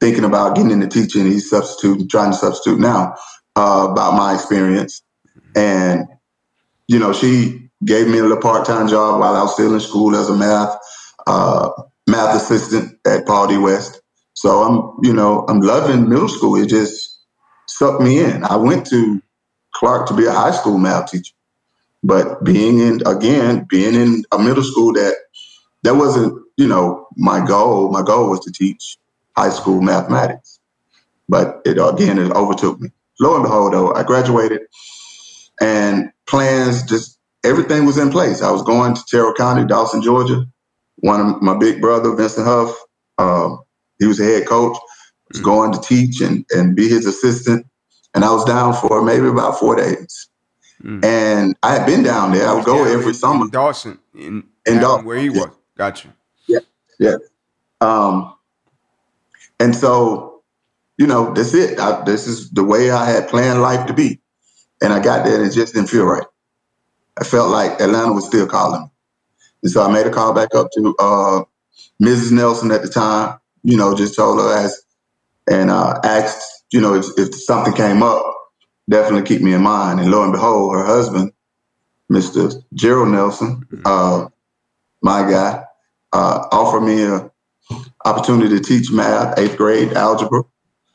thinking 0.00 0.24
about 0.24 0.56
getting 0.56 0.72
into 0.72 0.88
teaching. 0.88 1.24
He's 1.24 1.48
substituting, 1.48 2.08
trying 2.08 2.32
to 2.32 2.36
substitute 2.36 2.80
now. 2.80 3.14
Uh, 3.54 3.88
about 3.90 4.14
my 4.14 4.34
experience, 4.34 5.02
and 5.54 6.06
you 6.88 6.98
know, 6.98 7.12
she 7.12 7.70
gave 7.84 8.08
me 8.08 8.18
a 8.18 8.22
little 8.22 8.36
part 8.40 8.66
time 8.66 8.88
job 8.88 9.20
while 9.20 9.34
I 9.36 9.42
was 9.42 9.54
still 9.54 9.72
in 9.72 9.80
school 9.80 10.16
as 10.16 10.28
a 10.28 10.36
math 10.36 10.76
uh, 11.28 11.70
math 12.08 12.34
assistant 12.36 12.98
at 13.06 13.24
Paul 13.24 13.46
D. 13.46 13.56
West. 13.56 14.02
So 14.34 14.62
I'm, 14.62 14.98
you 15.02 15.14
know, 15.14 15.46
I'm 15.48 15.60
loving 15.60 16.08
middle 16.08 16.28
school. 16.28 16.56
It 16.56 16.68
just 16.68 17.20
sucked 17.68 18.02
me 18.02 18.18
in. 18.18 18.44
I 18.44 18.56
went 18.56 18.86
to 18.88 19.22
Clark 19.74 20.08
to 20.08 20.14
be 20.14 20.26
a 20.26 20.32
high 20.32 20.50
school 20.50 20.76
math 20.76 21.10
teacher, 21.10 21.34
but 22.02 22.44
being 22.44 22.78
in 22.78 23.00
again, 23.06 23.64
being 23.70 23.94
in 23.94 24.24
a 24.32 24.38
middle 24.38 24.64
school 24.64 24.92
that 24.92 25.14
that 25.86 25.94
wasn't, 25.94 26.42
you 26.56 26.66
know, 26.66 27.06
my 27.16 27.44
goal. 27.46 27.90
My 27.92 28.02
goal 28.02 28.30
was 28.30 28.40
to 28.40 28.50
teach 28.50 28.98
high 29.36 29.50
school 29.50 29.80
mathematics, 29.80 30.58
but 31.28 31.60
it 31.64 31.78
again 31.78 32.18
it 32.18 32.32
overtook 32.32 32.80
me. 32.80 32.90
Lo 33.20 33.36
and 33.36 33.44
behold, 33.44 33.72
though, 33.72 33.94
I 33.94 34.02
graduated, 34.02 34.62
and 35.60 36.10
plans 36.26 36.82
just 36.82 37.18
everything 37.44 37.86
was 37.86 37.98
in 37.98 38.10
place. 38.10 38.42
I 38.42 38.50
was 38.50 38.62
going 38.62 38.94
to 38.94 39.04
Terrell 39.08 39.32
County, 39.32 39.64
Dawson, 39.64 40.02
Georgia. 40.02 40.44
One 40.96 41.20
of 41.20 41.40
my 41.40 41.56
big 41.56 41.80
brother, 41.80 42.16
Vincent 42.16 42.46
Huff, 42.46 42.76
um, 43.18 43.60
he 44.00 44.06
was 44.06 44.18
a 44.18 44.24
head 44.24 44.48
coach. 44.48 44.76
Was 45.28 45.40
mm. 45.40 45.44
going 45.44 45.72
to 45.72 45.80
teach 45.80 46.20
and 46.20 46.44
and 46.50 46.74
be 46.74 46.88
his 46.88 47.06
assistant, 47.06 47.64
and 48.12 48.24
I 48.24 48.32
was 48.32 48.44
down 48.44 48.74
for 48.74 49.02
maybe 49.02 49.28
about 49.28 49.58
four 49.60 49.76
days. 49.76 50.28
Mm. 50.82 51.04
And 51.04 51.56
I 51.62 51.74
had 51.74 51.86
been 51.86 52.02
down 52.02 52.32
there. 52.32 52.48
I 52.48 52.54
would 52.54 52.64
go 52.64 52.84
yeah, 52.84 52.92
every 52.92 53.14
summer. 53.14 53.48
Dawson, 53.48 53.98
in, 54.14 54.44
in 54.66 54.80
Dawson, 54.80 55.06
where 55.06 55.18
he 55.18 55.30
was. 55.30 55.50
Gotcha. 55.76 56.14
Yeah, 56.46 56.60
yeah. 56.98 57.16
Um, 57.80 58.34
and 59.60 59.74
so, 59.74 60.42
you 60.98 61.06
know, 61.06 61.32
that's 61.32 61.54
it. 61.54 61.78
I, 61.78 62.02
this 62.04 62.26
is 62.26 62.50
the 62.50 62.64
way 62.64 62.90
I 62.90 63.10
had 63.10 63.28
planned 63.28 63.62
life 63.62 63.86
to 63.86 63.94
be. 63.94 64.20
And 64.82 64.92
I 64.92 65.00
got 65.00 65.24
there 65.24 65.36
and 65.36 65.46
it 65.46 65.54
just 65.54 65.74
didn't 65.74 65.88
feel 65.88 66.04
right. 66.04 66.26
I 67.18 67.24
felt 67.24 67.50
like 67.50 67.80
Atlanta 67.80 68.12
was 68.12 68.26
still 68.26 68.46
calling 68.46 68.82
me. 68.82 68.88
And 69.62 69.72
so 69.72 69.82
I 69.82 69.90
made 69.90 70.06
a 70.06 70.10
call 70.10 70.34
back 70.34 70.54
up 70.54 70.68
to 70.76 70.94
uh, 70.98 71.44
Mrs. 72.02 72.32
Nelson 72.32 72.70
at 72.70 72.82
the 72.82 72.88
time, 72.88 73.38
you 73.62 73.76
know, 73.76 73.94
just 73.94 74.14
told 74.14 74.38
her 74.38 74.56
as 74.56 74.82
and 75.48 75.70
uh, 75.70 75.98
asked, 76.04 76.64
you 76.72 76.80
know, 76.80 76.94
if, 76.94 77.06
if 77.16 77.34
something 77.34 77.72
came 77.72 78.02
up, 78.02 78.22
definitely 78.88 79.26
keep 79.26 79.42
me 79.42 79.54
in 79.54 79.62
mind. 79.62 80.00
And 80.00 80.10
lo 80.10 80.22
and 80.22 80.32
behold, 80.32 80.74
her 80.74 80.84
husband, 80.84 81.32
Mr. 82.10 82.62
Gerald 82.74 83.08
Nelson, 83.08 83.64
mm-hmm. 83.70 83.82
uh, 83.84 84.28
my 85.02 85.28
guy, 85.30 85.64
uh, 86.16 86.48
offered 86.50 86.80
me 86.80 87.02
an 87.02 87.30
opportunity 88.06 88.48
to 88.56 88.64
teach 88.64 88.90
math, 88.90 89.38
eighth 89.38 89.56
grade 89.56 89.92
algebra 89.92 90.44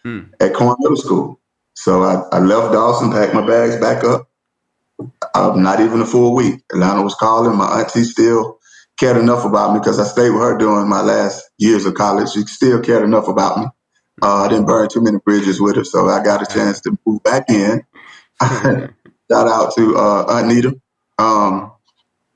hmm. 0.04 0.22
at 0.40 0.54
Coan 0.54 0.76
Middle 0.80 0.98
School. 0.98 1.40
So 1.76 2.02
I, 2.04 2.24
I, 2.32 2.40
left 2.40 2.74
Dawson, 2.74 3.12
packed 3.12 3.34
my 3.34 3.46
bags 3.46 3.78
back 3.78 4.04
up. 4.04 4.28
Uh, 5.36 5.54
not 5.56 5.80
even 5.80 6.02
a 6.02 6.06
full 6.06 6.36
week. 6.36 6.62
Atlanta 6.72 7.04
was 7.04 7.16
calling. 7.16 7.56
My 7.56 7.80
auntie 7.80 8.04
still 8.04 8.60
cared 9.00 9.18
enough 9.18 9.46
about 9.46 9.74
me 9.74 9.80
because 9.80 10.00
I 10.00 10.06
stayed 10.06 10.32
with 10.32 10.42
her 10.42 10.58
during 10.58 10.90
my 10.90 11.02
last 11.02 11.44
years 11.58 11.86
of 11.86 11.94
college. 11.94 12.32
She 12.32 12.42
still 12.42 12.82
cared 12.82 13.04
enough 13.04 13.28
about 13.28 13.60
me. 13.60 13.66
Uh, 14.24 14.44
I 14.44 14.50
didn't 14.50 14.66
burn 14.66 14.90
too 14.90 15.02
many 15.02 15.18
bridges 15.24 15.62
with 15.62 15.76
her, 15.76 15.84
so 15.84 16.08
I 16.08 16.24
got 16.24 16.42
a 16.42 16.54
chance 16.54 16.82
to 16.82 16.98
move 17.06 17.24
back 17.24 17.50
in. 17.50 17.84
Shout 18.42 19.48
out 19.48 19.74
to 19.76 19.98
uh, 19.98 20.26
Anita. 20.30 20.80
Um, 21.18 21.72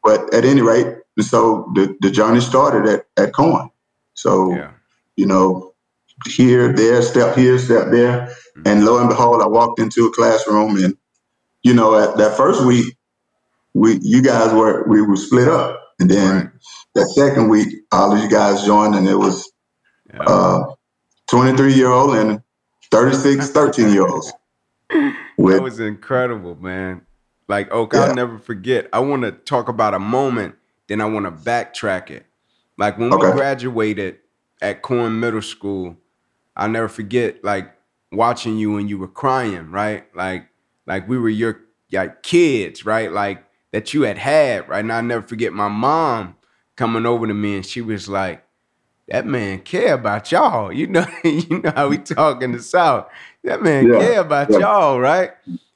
but 0.04 0.34
at 0.34 0.46
any 0.46 0.62
rate, 0.62 0.88
so 1.22 1.72
the, 1.75 1.95
the 2.01 2.12
journey 2.12 2.41
started 2.41 2.88
at, 2.89 3.05
at 3.24 3.34
Coan. 3.34 3.69
So, 4.13 4.51
yeah. 4.51 4.72
you 5.15 5.25
know, 5.25 5.74
here, 6.27 6.74
there, 6.74 7.01
step 7.01 7.36
here, 7.36 7.57
step 7.57 7.91
there. 7.91 8.27
Mm-hmm. 8.27 8.67
And 8.67 8.86
lo 8.86 9.00
and 9.00 9.10
behold, 9.10 9.41
I 9.41 9.48
walked 9.48 9.79
into 9.79 10.07
a 10.07 10.13
classroom 10.13 10.77
and, 10.84 10.98
you 11.63 11.74
know, 11.74 11.98
at 11.98 12.17
that 12.17 12.38
first 12.38 12.65
week, 12.65 12.95
we 13.74 14.00
you 14.01 14.22
guys 14.22 14.53
were 14.53 14.88
we 14.88 15.01
were 15.01 15.17
split 15.17 15.48
up. 15.48 15.81
And 16.00 16.10
then 16.10 16.36
right. 16.36 16.50
that 16.95 17.07
second 17.07 17.50
week, 17.50 17.67
all 17.91 18.15
of 18.15 18.22
you 18.22 18.29
guys 18.29 18.65
joined 18.65 18.95
and 18.95 19.07
it 19.07 19.15
was 19.15 19.51
yeah. 20.13 20.24
uh 20.24 20.63
23 21.29 21.74
year 21.74 21.89
old 21.89 22.15
and 22.15 22.41
36, 22.91 23.50
13 23.51 23.89
year 23.89 24.07
olds. 24.07 24.31
that 24.89 25.13
was 25.38 25.79
incredible, 25.79 26.55
man. 26.55 27.01
Like, 27.48 27.72
Oak, 27.72 27.93
yeah. 27.93 28.01
I'll 28.01 28.15
never 28.15 28.39
forget. 28.39 28.88
I 28.91 29.00
want 29.00 29.24
to 29.24 29.31
talk 29.31 29.67
about 29.67 29.93
a 29.93 30.00
moment, 30.00 30.55
then 30.88 31.01
I 31.01 31.06
want 31.06 31.25
to 31.25 31.32
backtrack 31.32 32.10
it. 32.10 32.25
Like 32.77 32.98
when 32.98 33.13
okay. 33.13 33.27
we 33.27 33.34
graduated 33.34 34.18
at 34.62 34.84
Coan 34.84 35.20
Middle 35.20 35.42
School, 35.42 35.98
I'll 36.56 36.70
never 36.70 36.88
forget 36.89 37.44
like 37.44 37.74
watching 38.12 38.58
you 38.58 38.74
when 38.74 38.88
you 38.88 38.98
were 38.98 39.08
crying, 39.08 39.72
right? 39.72 40.06
Like 40.15 40.48
like 40.86 41.08
we 41.08 41.18
were 41.18 41.30
your 41.30 41.62
like 41.92 42.24
kids, 42.24 42.86
right? 42.86 43.12
Like 43.12 43.44
that 43.72 43.94
you 43.94 44.04
had 44.04 44.18
had, 44.18 44.70
right? 44.70 44.80
And 44.80 44.92
I'll 44.92 45.04
never 45.04 45.25
forget 45.25 45.54
my 45.54 45.68
mom 45.68 46.36
coming 46.75 47.06
over 47.06 47.27
to 47.27 47.34
me 47.34 47.56
and 47.56 47.65
she 47.65 47.82
was 47.82 48.08
like, 48.08 48.44
that 49.08 49.25
man 49.25 49.60
care 49.60 49.94
about 49.94 50.32
y'all. 50.32 50.72
You 50.75 50.88
know, 50.88 51.06
you 51.24 51.62
know 51.62 51.72
how 51.75 51.89
we 51.89 51.98
talk 51.98 52.42
in 52.42 52.51
the 52.51 52.62
South. 52.62 53.08
That 53.44 53.62
man 53.62 53.88
yeah. 53.88 54.00
care 54.00 54.22
about 54.22 54.50
yeah. 54.50 54.60
y'all, 54.60 55.00
right? 55.00 55.32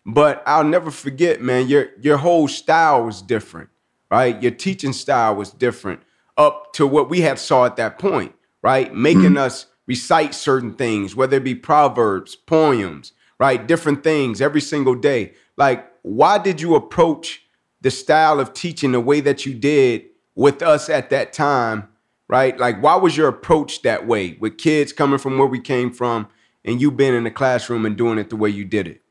But 0.05 0.41
I'll 0.45 0.63
never 0.63 0.91
forget, 0.91 1.41
man, 1.41 1.67
your 1.67 1.89
your 2.01 2.17
whole 2.17 2.47
style 2.47 3.05
was 3.05 3.21
different, 3.21 3.69
right? 4.09 4.41
Your 4.41 4.51
teaching 4.51 4.93
style 4.93 5.35
was 5.35 5.51
different 5.51 6.01
up 6.37 6.73
to 6.73 6.87
what 6.87 7.09
we 7.09 7.21
had 7.21 7.37
saw 7.37 7.65
at 7.65 7.75
that 7.75 7.99
point, 7.99 8.33
right? 8.61 8.93
Making 8.93 9.21
mm-hmm. 9.21 9.37
us 9.37 9.67
recite 9.87 10.33
certain 10.33 10.73
things, 10.73 11.15
whether 11.15 11.37
it 11.37 11.43
be 11.43 11.55
proverbs, 11.55 12.35
poems, 12.35 13.11
right? 13.39 13.67
Different 13.67 14.03
things 14.03 14.41
every 14.41 14.61
single 14.61 14.95
day. 14.95 15.33
Like, 15.57 15.85
why 16.03 16.37
did 16.37 16.61
you 16.61 16.75
approach 16.75 17.43
the 17.81 17.91
style 17.91 18.39
of 18.39 18.53
teaching 18.53 18.91
the 18.91 18.99
way 18.99 19.19
that 19.21 19.45
you 19.45 19.53
did 19.53 20.05
with 20.35 20.61
us 20.61 20.89
at 20.89 21.09
that 21.09 21.33
time, 21.33 21.87
right? 22.27 22.57
Like, 22.57 22.81
why 22.81 22.95
was 22.95 23.17
your 23.17 23.27
approach 23.27 23.81
that 23.81 24.07
way 24.07 24.37
with 24.39 24.57
kids 24.57 24.93
coming 24.93 25.19
from 25.19 25.37
where 25.37 25.47
we 25.47 25.59
came 25.59 25.91
from 25.91 26.27
and 26.63 26.79
you 26.79 26.91
being 26.91 27.15
in 27.15 27.23
the 27.23 27.31
classroom 27.31 27.85
and 27.85 27.97
doing 27.97 28.17
it 28.17 28.29
the 28.29 28.35
way 28.35 28.49
you 28.49 28.65
did 28.65 28.87
it? 28.87 29.01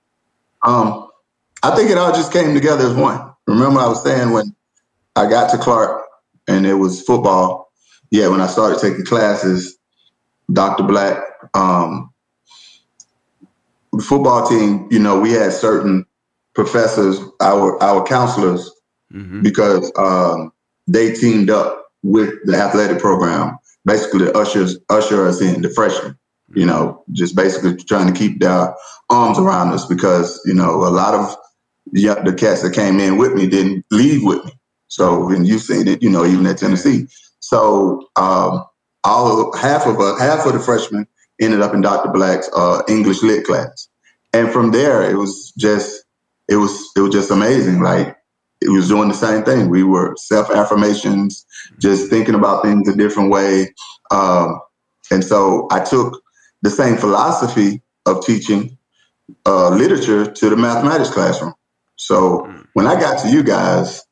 Um, 0.62 1.08
I 1.62 1.74
think 1.74 1.90
it 1.90 1.98
all 1.98 2.12
just 2.12 2.32
came 2.32 2.54
together 2.54 2.86
as 2.86 2.94
one. 2.94 3.32
Remember, 3.46 3.80
I 3.80 3.88
was 3.88 4.02
saying 4.02 4.30
when 4.30 4.54
I 5.18 5.28
got 5.28 5.50
to 5.50 5.58
Clark, 5.58 6.04
and 6.46 6.64
it 6.64 6.74
was 6.74 7.02
football. 7.02 7.72
Yeah, 8.12 8.28
when 8.28 8.40
I 8.40 8.46
started 8.46 8.78
taking 8.78 9.04
classes, 9.04 9.76
Dr. 10.52 10.84
Black, 10.84 11.18
um, 11.54 12.12
the 13.92 14.02
football 14.02 14.46
team, 14.46 14.86
you 14.92 15.00
know, 15.00 15.18
we 15.18 15.32
had 15.32 15.52
certain 15.52 16.06
professors, 16.54 17.18
our 17.40 17.82
our 17.82 18.06
counselors, 18.06 18.70
mm-hmm. 19.12 19.42
because 19.42 19.90
um, 19.98 20.52
they 20.86 21.12
teamed 21.14 21.50
up 21.50 21.86
with 22.04 22.32
the 22.44 22.56
athletic 22.56 23.00
program, 23.00 23.58
basically 23.84 24.30
ushers 24.34 24.78
usher 24.88 25.26
us 25.26 25.40
in, 25.40 25.62
the 25.62 25.70
freshmen. 25.70 26.16
You 26.54 26.64
know, 26.64 27.02
just 27.10 27.34
basically 27.34 27.76
trying 27.76 28.06
to 28.06 28.16
keep 28.16 28.38
their 28.38 28.72
arms 29.10 29.38
around 29.38 29.72
us 29.72 29.84
because 29.84 30.40
you 30.46 30.54
know 30.54 30.76
a 30.76 30.94
lot 30.94 31.14
of 31.14 31.36
the, 31.90 32.22
the 32.24 32.32
cats 32.32 32.62
that 32.62 32.72
came 32.72 33.00
in 33.00 33.16
with 33.16 33.34
me 33.34 33.48
didn't 33.48 33.84
leave 33.90 34.22
with 34.22 34.44
me. 34.44 34.52
So, 34.88 35.28
and 35.30 35.46
you've 35.46 35.62
seen 35.62 35.86
it, 35.86 36.02
you 36.02 36.10
know, 36.10 36.24
even 36.24 36.46
at 36.46 36.58
Tennessee. 36.58 37.06
So, 37.40 38.08
um, 38.16 38.64
all 39.04 39.56
half 39.56 39.86
of 39.86 40.00
us, 40.00 40.20
half 40.20 40.46
of 40.46 40.52
the 40.52 40.60
freshmen 40.60 41.06
ended 41.40 41.60
up 41.60 41.74
in 41.74 41.80
Dr. 41.80 42.10
Black's 42.10 42.50
uh, 42.54 42.82
English 42.88 43.22
lit 43.22 43.44
class, 43.44 43.88
and 44.32 44.50
from 44.50 44.72
there 44.72 45.08
it 45.08 45.14
was 45.14 45.52
just 45.56 46.04
it 46.48 46.56
was 46.56 46.90
it 46.96 47.00
was 47.00 47.12
just 47.12 47.30
amazing. 47.30 47.80
Like 47.80 48.16
it 48.60 48.70
was 48.70 48.88
doing 48.88 49.08
the 49.08 49.14
same 49.14 49.44
thing. 49.44 49.68
We 49.68 49.84
were 49.84 50.14
self 50.16 50.50
affirmations, 50.50 51.46
just 51.78 52.10
thinking 52.10 52.34
about 52.34 52.62
things 52.62 52.88
a 52.88 52.96
different 52.96 53.30
way, 53.30 53.72
um, 54.10 54.60
and 55.10 55.24
so 55.24 55.68
I 55.70 55.80
took 55.80 56.20
the 56.62 56.70
same 56.70 56.96
philosophy 56.96 57.82
of 58.04 58.24
teaching 58.24 58.76
uh, 59.46 59.70
literature 59.70 60.30
to 60.30 60.50
the 60.50 60.56
mathematics 60.56 61.10
classroom. 61.10 61.54
So 61.96 62.40
mm. 62.40 62.66
when 62.72 62.86
I 62.86 62.98
got 62.98 63.22
to 63.22 63.30
you 63.30 63.42
guys, 63.42 64.02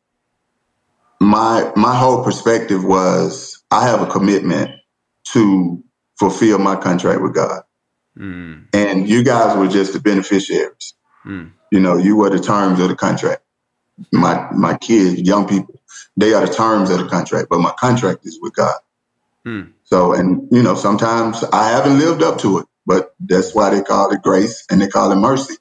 my 1.21 1.73
my 1.77 1.95
whole 1.95 2.25
perspective 2.25 2.85
was 2.85 3.63
I 3.71 3.87
have 3.87 4.03
a 4.03 4.07
commitment 4.07 4.71
to 5.33 5.83
fulfill 6.19 6.59
my 6.59 6.77
contract 6.77 7.23
with 7.23 7.35
God. 7.35 7.63
Mm. 8.19 8.69
And 8.73 9.09
you 9.09 9.23
guys 9.23 9.57
were 9.57 9.69
just 9.69 9.93
the 9.93 10.01
beneficiaries. 10.01 10.95
Mm. 11.25 11.53
You 11.71 11.81
know, 11.81 11.97
you 11.97 12.17
were 12.17 12.31
the 12.31 12.39
terms 12.39 12.81
of 12.81 12.89
the 12.89 12.97
contract. 12.97 13.43
my 14.13 14.49
my 14.53 14.77
kids, 14.77 15.21
young 15.21 15.47
people, 15.47 15.81
they 16.17 16.33
are 16.33 16.47
the 16.47 16.53
terms 16.53 16.91
of 16.91 16.99
the 16.99 17.09
contract, 17.09 17.49
but 17.51 17.61
my 17.61 17.73
contract 17.79 18.25
is 18.25 18.39
with 18.41 18.55
God. 18.55 18.79
Hmm. 19.45 19.63
So, 19.85 20.13
and 20.13 20.49
you 20.51 20.63
know, 20.63 20.75
sometimes 20.75 21.45
I 21.53 21.71
haven't 21.71 21.99
lived 21.99 22.23
up 22.23 22.39
to 22.41 22.59
it, 22.59 22.67
but 22.85 23.15
that's 23.21 23.55
why 23.55 23.71
they 23.71 23.83
call 23.83 24.11
it 24.13 24.23
grace 24.23 24.65
and 24.71 24.81
they 24.81 24.89
call 24.89 25.13
it 25.13 25.17
mercy 25.17 25.55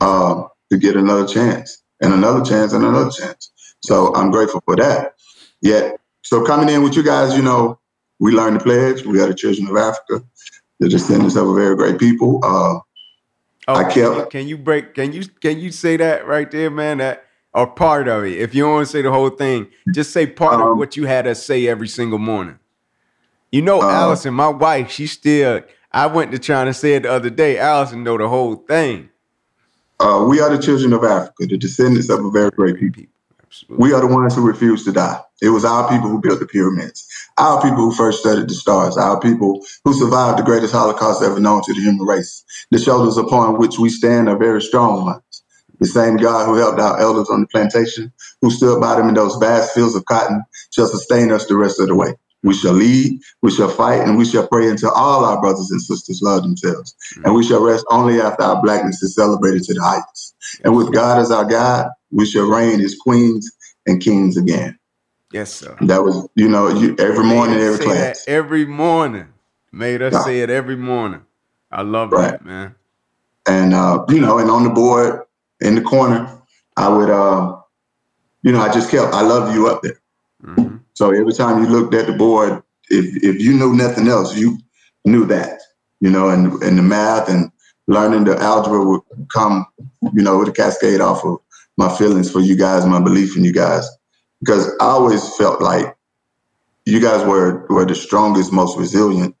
um, 0.00 0.48
to 0.70 0.78
get 0.78 0.96
another 0.96 1.26
chance 1.26 1.82
and 2.00 2.12
another 2.12 2.44
chance 2.44 2.72
and 2.72 2.84
another 2.84 3.10
chance. 3.10 3.50
So 3.84 4.14
I'm 4.14 4.30
grateful 4.30 4.62
for 4.64 4.76
that. 4.76 5.14
Yet, 5.60 5.98
so 6.22 6.42
coming 6.42 6.74
in 6.74 6.82
with 6.82 6.96
you 6.96 7.02
guys, 7.02 7.36
you 7.36 7.42
know, 7.42 7.78
we 8.18 8.32
learned 8.32 8.58
the 8.58 8.64
pledge. 8.64 9.04
We 9.04 9.20
are 9.20 9.26
the 9.26 9.34
children 9.34 9.68
of 9.68 9.76
Africa, 9.76 10.24
the 10.80 10.88
descendants 10.88 11.36
of 11.36 11.48
a 11.48 11.54
very 11.54 11.76
great 11.76 11.98
people. 11.98 12.40
Uh, 12.42 12.80
oh, 13.68 13.74
I 13.74 13.84
kept. 13.92 14.30
Can 14.30 14.48
you, 14.48 14.56
break? 14.56 14.94
Can 14.94 15.12
you 15.12 15.24
can 15.26 15.60
you 15.60 15.70
say 15.70 15.98
that 15.98 16.26
right 16.26 16.50
there, 16.50 16.70
man? 16.70 16.98
That 16.98 17.26
or 17.52 17.66
part 17.66 18.08
of 18.08 18.24
it. 18.24 18.40
If 18.40 18.54
you 18.54 18.62
don't 18.62 18.72
want 18.72 18.86
to 18.86 18.92
say 18.92 19.02
the 19.02 19.12
whole 19.12 19.28
thing, 19.28 19.68
just 19.92 20.12
say 20.12 20.26
part 20.26 20.54
um, 20.54 20.72
of 20.72 20.78
what 20.78 20.96
you 20.96 21.04
had 21.04 21.26
us 21.26 21.44
say 21.44 21.68
every 21.68 21.88
single 21.88 22.18
morning. 22.18 22.58
You 23.52 23.60
know, 23.60 23.82
uh, 23.82 23.90
Allison, 23.90 24.32
my 24.32 24.48
wife, 24.48 24.90
she 24.90 25.06
still. 25.06 25.60
I 25.92 26.06
went 26.06 26.32
to 26.32 26.38
China, 26.38 26.70
to 26.70 26.74
say 26.74 26.94
it 26.94 27.02
the 27.02 27.12
other 27.12 27.30
day. 27.30 27.58
Allison 27.58 28.02
know 28.02 28.16
the 28.16 28.28
whole 28.28 28.56
thing. 28.56 29.10
Uh, 30.00 30.24
we 30.28 30.40
are 30.40 30.54
the 30.54 30.60
children 30.60 30.94
of 30.94 31.04
Africa, 31.04 31.46
the 31.46 31.58
descendants 31.58 32.08
of 32.08 32.24
a 32.24 32.30
very 32.30 32.50
great 32.50 32.80
people. 32.80 33.04
We 33.68 33.92
are 33.92 34.00
the 34.00 34.06
ones 34.06 34.34
who 34.34 34.46
refused 34.46 34.84
to 34.86 34.92
die. 34.92 35.20
It 35.42 35.50
was 35.50 35.64
our 35.64 35.88
people 35.88 36.08
who 36.08 36.20
built 36.20 36.40
the 36.40 36.46
pyramids, 36.46 37.06
our 37.36 37.60
people 37.60 37.78
who 37.78 37.92
first 37.92 38.20
studied 38.20 38.48
the 38.48 38.54
stars, 38.54 38.96
our 38.96 39.20
people 39.20 39.64
who 39.84 39.92
survived 39.92 40.38
the 40.38 40.42
greatest 40.42 40.72
Holocaust 40.72 41.22
ever 41.22 41.40
known 41.40 41.62
to 41.64 41.74
the 41.74 41.80
human 41.80 42.06
race. 42.06 42.44
The 42.70 42.78
shoulders 42.78 43.16
upon 43.16 43.58
which 43.58 43.78
we 43.78 43.90
stand 43.90 44.28
are 44.28 44.38
very 44.38 44.62
strong 44.62 45.04
ones. 45.04 45.42
The 45.80 45.86
same 45.86 46.16
God 46.16 46.46
who 46.46 46.54
helped 46.54 46.80
our 46.80 46.98
elders 47.00 47.28
on 47.28 47.40
the 47.42 47.46
plantation, 47.48 48.12
who 48.40 48.50
stood 48.50 48.80
by 48.80 48.96
them 48.96 49.08
in 49.08 49.14
those 49.14 49.36
vast 49.36 49.74
fields 49.74 49.94
of 49.94 50.04
cotton, 50.06 50.42
shall 50.70 50.86
sustain 50.86 51.32
us 51.32 51.46
the 51.46 51.56
rest 51.56 51.80
of 51.80 51.88
the 51.88 51.94
way. 51.94 52.14
We 52.44 52.54
shall 52.54 52.74
lead, 52.74 53.20
we 53.42 53.50
shall 53.50 53.70
fight, 53.70 54.06
and 54.06 54.18
we 54.18 54.26
shall 54.26 54.46
pray 54.46 54.68
until 54.68 54.90
all 54.90 55.24
our 55.24 55.40
brothers 55.40 55.70
and 55.70 55.80
sisters 55.80 56.20
love 56.22 56.42
themselves. 56.42 56.94
Mm-hmm. 57.14 57.24
And 57.24 57.34
we 57.34 57.44
shall 57.44 57.62
rest 57.62 57.86
only 57.90 58.20
after 58.20 58.44
our 58.44 58.62
blackness 58.62 59.02
is 59.02 59.14
celebrated 59.14 59.64
to 59.64 59.74
the 59.74 59.82
highest. 59.82 60.36
And 60.62 60.76
with 60.76 60.92
God 60.92 61.18
as 61.18 61.30
our 61.30 61.46
God, 61.46 61.88
we 62.14 62.24
shall 62.24 62.48
reign 62.48 62.80
as 62.80 62.96
queens 62.96 63.50
and 63.86 64.00
kings 64.00 64.36
again. 64.36 64.78
Yes, 65.32 65.52
sir. 65.52 65.76
That 65.82 66.04
was, 66.04 66.28
you 66.36 66.48
know, 66.48 66.68
you, 66.68 66.94
every 66.98 67.24
morning, 67.24 67.58
every 67.58 67.84
class. 67.84 68.24
Every 68.28 68.64
morning. 68.64 69.26
Made 69.72 70.00
us 70.00 70.24
say 70.24 70.40
it 70.40 70.48
every 70.48 70.76
morning. 70.76 71.22
I 71.72 71.82
love 71.82 72.12
right. 72.12 72.30
that, 72.30 72.44
man. 72.44 72.76
And, 73.46 73.74
uh, 73.74 74.04
you 74.08 74.20
know, 74.20 74.38
and 74.38 74.48
on 74.48 74.62
the 74.62 74.70
board 74.70 75.22
in 75.60 75.74
the 75.74 75.82
corner, 75.82 76.40
I 76.76 76.88
would, 76.88 77.10
uh, 77.10 77.56
you 78.42 78.52
know, 78.52 78.60
I 78.60 78.72
just 78.72 78.90
kept, 78.90 79.12
I 79.12 79.22
love 79.22 79.52
you 79.54 79.68
up 79.68 79.82
there. 79.82 80.00
Mm-hmm. 80.44 80.76
So 80.94 81.10
every 81.10 81.32
time 81.32 81.62
you 81.62 81.68
looked 81.68 81.94
at 81.94 82.06
the 82.06 82.12
board, 82.12 82.62
if 82.90 83.24
if 83.24 83.42
you 83.42 83.54
knew 83.54 83.74
nothing 83.74 84.06
else, 84.06 84.36
you 84.36 84.58
knew 85.04 85.24
that, 85.26 85.60
you 86.00 86.10
know, 86.10 86.28
and 86.28 86.52
and 86.62 86.78
the 86.78 86.82
math 86.82 87.28
and 87.28 87.50
learning 87.86 88.24
the 88.24 88.36
algebra 88.38 88.84
would 88.84 89.00
come, 89.32 89.66
you 90.12 90.22
know, 90.22 90.38
with 90.38 90.48
a 90.48 90.52
cascade 90.52 91.00
off 91.00 91.24
of 91.24 91.38
my 91.76 91.94
feelings 91.96 92.30
for 92.30 92.40
you 92.40 92.56
guys, 92.56 92.86
my 92.86 93.00
belief 93.00 93.36
in 93.36 93.44
you 93.44 93.52
guys, 93.52 93.88
because 94.40 94.68
I 94.80 94.86
always 94.86 95.36
felt 95.36 95.60
like 95.60 95.96
you 96.86 97.00
guys 97.00 97.24
were 97.26 97.66
were 97.68 97.84
the 97.84 97.94
strongest, 97.94 98.52
most 98.52 98.78
resilient 98.78 99.34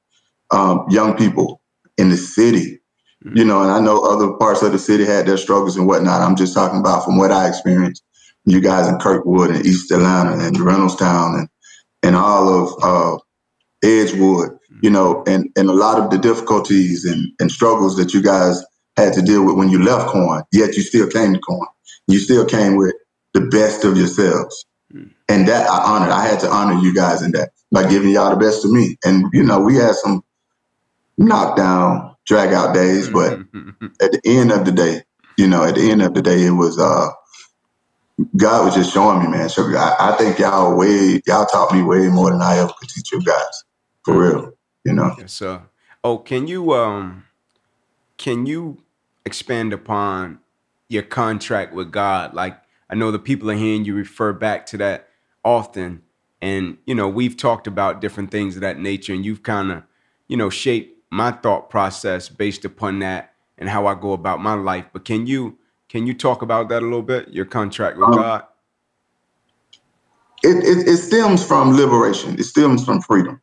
um, 0.50 0.86
young 0.90 1.16
people 1.16 1.60
in 1.98 2.10
the 2.10 2.16
city. 2.16 2.80
Mm-hmm. 3.24 3.38
You 3.38 3.44
know, 3.44 3.62
and 3.62 3.70
I 3.70 3.80
know 3.80 4.02
other 4.02 4.32
parts 4.34 4.62
of 4.62 4.72
the 4.72 4.78
city 4.78 5.04
had 5.04 5.26
their 5.26 5.36
struggles 5.36 5.76
and 5.76 5.86
whatnot. 5.86 6.20
I'm 6.20 6.36
just 6.36 6.54
talking 6.54 6.80
about 6.80 7.04
from 7.04 7.18
what 7.18 7.32
I 7.32 7.48
experienced 7.48 8.02
you 8.44 8.60
guys 8.60 8.88
in 8.88 8.98
Kirkwood 8.98 9.50
and 9.50 9.64
East 9.64 9.90
Atlanta 9.90 10.44
and 10.44 10.56
Reynoldstown 10.56 11.38
and 11.38 11.48
and 12.02 12.16
all 12.16 12.48
of 12.48 12.74
uh, 12.82 13.18
Edgewood, 13.82 14.58
you 14.82 14.90
know, 14.90 15.22
and 15.26 15.50
and 15.56 15.68
a 15.68 15.72
lot 15.72 15.98
of 15.98 16.10
the 16.10 16.18
difficulties 16.18 17.04
and, 17.04 17.32
and 17.40 17.50
struggles 17.50 17.96
that 17.96 18.12
you 18.12 18.22
guys 18.22 18.62
had 18.96 19.12
to 19.14 19.22
deal 19.22 19.44
with 19.44 19.56
when 19.56 19.70
you 19.70 19.82
left 19.82 20.08
Coan, 20.12 20.44
yet 20.52 20.76
you 20.76 20.82
still 20.82 21.08
came 21.08 21.32
to 21.32 21.40
Coan. 21.40 21.66
You 22.06 22.18
still 22.18 22.44
came 22.44 22.76
with 22.76 22.94
the 23.32 23.42
best 23.42 23.84
of 23.84 23.96
yourselves. 23.96 24.66
Mm. 24.92 25.10
And 25.28 25.48
that 25.48 25.68
I 25.68 25.78
honored. 25.78 26.10
I 26.10 26.26
had 26.26 26.40
to 26.40 26.48
honor 26.50 26.80
you 26.80 26.94
guys 26.94 27.22
in 27.22 27.32
that 27.32 27.50
by 27.72 27.88
giving 27.88 28.10
y'all 28.10 28.30
the 28.30 28.36
best 28.36 28.64
of 28.64 28.70
me. 28.70 28.96
And 29.04 29.26
you 29.32 29.42
know, 29.42 29.60
we 29.60 29.74
had 29.74 29.94
some 29.94 30.22
knockdown, 31.18 32.14
drag 32.26 32.52
out 32.52 32.74
days, 32.74 33.08
but 33.08 33.40
at 34.00 34.12
the 34.12 34.20
end 34.24 34.52
of 34.52 34.64
the 34.64 34.72
day, 34.72 35.02
you 35.36 35.48
know, 35.48 35.64
at 35.64 35.74
the 35.74 35.90
end 35.90 36.02
of 36.02 36.14
the 36.14 36.22
day, 36.22 36.42
it 36.46 36.52
was 36.52 36.78
uh 36.78 37.08
God 38.36 38.64
was 38.64 38.74
just 38.74 38.92
showing 38.92 39.20
me, 39.20 39.28
man. 39.28 39.48
So 39.48 39.64
I, 39.76 39.96
I, 39.98 40.16
think 40.16 40.38
y'all 40.38 40.76
way 40.76 41.20
y'all 41.26 41.46
taught 41.46 41.74
me 41.74 41.82
way 41.82 42.06
more 42.08 42.30
than 42.30 42.42
I 42.42 42.58
ever 42.58 42.72
could 42.78 42.88
teach 42.88 43.10
you 43.12 43.20
guys. 43.22 43.64
For 44.04 44.16
real, 44.16 44.52
you 44.84 44.92
know. 44.92 45.14
Yes, 45.18 45.32
sir. 45.32 45.62
Oh, 46.04 46.18
can 46.18 46.46
you 46.46 46.74
um 46.74 47.24
can 48.16 48.46
you 48.46 48.82
expand 49.24 49.72
upon 49.72 50.38
your 50.88 51.02
contract 51.02 51.72
with 51.74 51.90
God? 51.90 52.34
Like 52.34 52.58
I 52.90 52.94
know 52.94 53.10
the 53.10 53.18
people 53.18 53.50
are 53.50 53.54
hearing 53.54 53.84
you 53.84 53.94
refer 53.94 54.32
back 54.32 54.66
to 54.66 54.76
that 54.78 55.08
often. 55.44 56.02
And, 56.40 56.78
you 56.86 56.94
know, 56.94 57.08
we've 57.08 57.36
talked 57.36 57.66
about 57.66 58.00
different 58.00 58.30
things 58.30 58.54
of 58.54 58.60
that 58.60 58.78
nature, 58.78 59.14
and 59.14 59.24
you've 59.24 59.42
kind 59.42 59.72
of, 59.72 59.82
you 60.28 60.36
know, 60.36 60.50
shaped 60.50 61.02
my 61.10 61.30
thought 61.30 61.70
process 61.70 62.28
based 62.28 62.64
upon 62.64 62.98
that 62.98 63.34
and 63.56 63.68
how 63.68 63.86
I 63.86 63.94
go 63.94 64.12
about 64.12 64.40
my 64.40 64.54
life. 64.54 64.86
But 64.92 65.04
can 65.04 65.26
you 65.26 65.58
can 65.88 66.06
you 66.06 66.14
talk 66.14 66.42
about 66.42 66.68
that 66.68 66.82
a 66.82 66.84
little 66.84 67.02
bit? 67.02 67.28
Your 67.28 67.44
contract 67.44 67.96
with 67.96 68.08
um, 68.08 68.14
God. 68.16 68.42
It, 70.42 70.56
it, 70.64 70.88
it 70.88 70.96
stems 70.98 71.44
from 71.46 71.74
liberation. 71.76 72.38
It 72.38 72.44
stems 72.44 72.84
from 72.84 73.00
freedom. 73.00 73.40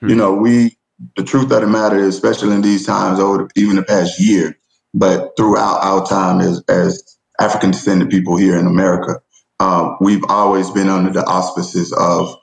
Hmm. 0.00 0.10
You 0.10 0.16
know, 0.16 0.34
we 0.34 0.76
the 1.16 1.24
truth 1.24 1.50
of 1.50 1.60
the 1.60 1.66
matter 1.66 1.98
is, 1.98 2.14
especially 2.14 2.54
in 2.54 2.62
these 2.62 2.84
times, 2.84 3.18
over 3.18 3.48
even 3.56 3.76
the 3.76 3.82
past 3.82 4.20
year, 4.20 4.58
but 4.94 5.36
throughout 5.36 5.82
our 5.82 6.06
time 6.06 6.40
as 6.40 6.62
as 6.68 7.18
African 7.40 7.72
descended 7.72 8.10
people 8.10 8.36
here 8.36 8.56
in 8.56 8.66
America, 8.66 9.20
uh, 9.60 9.96
we've 10.00 10.24
always 10.28 10.70
been 10.70 10.88
under 10.88 11.10
the 11.10 11.24
auspices 11.24 11.92
of 11.92 12.34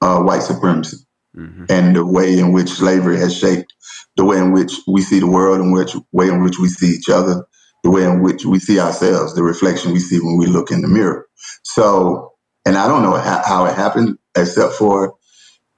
uh, 0.00 0.20
white 0.20 0.42
supremacy 0.42 0.96
mm-hmm. 1.36 1.66
and 1.68 1.94
the 1.94 2.04
way 2.04 2.38
in 2.38 2.52
which 2.52 2.70
slavery 2.70 3.18
has 3.18 3.36
shaped 3.36 3.72
the 4.16 4.24
way 4.24 4.38
in 4.38 4.52
which 4.52 4.72
we 4.86 5.02
see 5.02 5.20
the 5.20 5.26
world 5.26 5.60
and 5.60 5.72
which 5.72 5.94
way 6.12 6.28
in 6.28 6.42
which 6.42 6.58
we 6.58 6.68
see 6.68 6.88
each 6.88 7.08
other 7.08 7.46
the 7.84 7.90
way 7.90 8.04
in 8.04 8.22
which 8.22 8.44
we 8.44 8.58
see 8.58 8.80
ourselves, 8.80 9.34
the 9.34 9.42
reflection 9.42 9.92
we 9.92 10.00
see 10.00 10.18
when 10.18 10.36
we 10.36 10.46
look 10.46 10.70
in 10.70 10.82
the 10.82 10.88
mirror. 10.88 11.26
So, 11.62 12.32
and 12.66 12.76
I 12.76 12.88
don't 12.88 13.02
know 13.02 13.16
how 13.16 13.66
it 13.66 13.76
happened, 13.76 14.18
except 14.36 14.74
for 14.74 15.14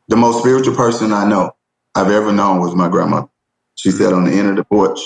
the 0.08 0.16
most 0.16 0.40
spiritual 0.40 0.74
person 0.74 1.12
I 1.12 1.28
know, 1.28 1.52
I've 1.94 2.10
ever 2.10 2.32
known 2.32 2.60
was 2.60 2.74
my 2.74 2.88
grandmother. 2.88 3.28
She 3.76 3.90
sat 3.90 4.12
on 4.12 4.24
the 4.24 4.32
end 4.32 4.48
of 4.48 4.56
the 4.56 4.64
porch 4.64 4.98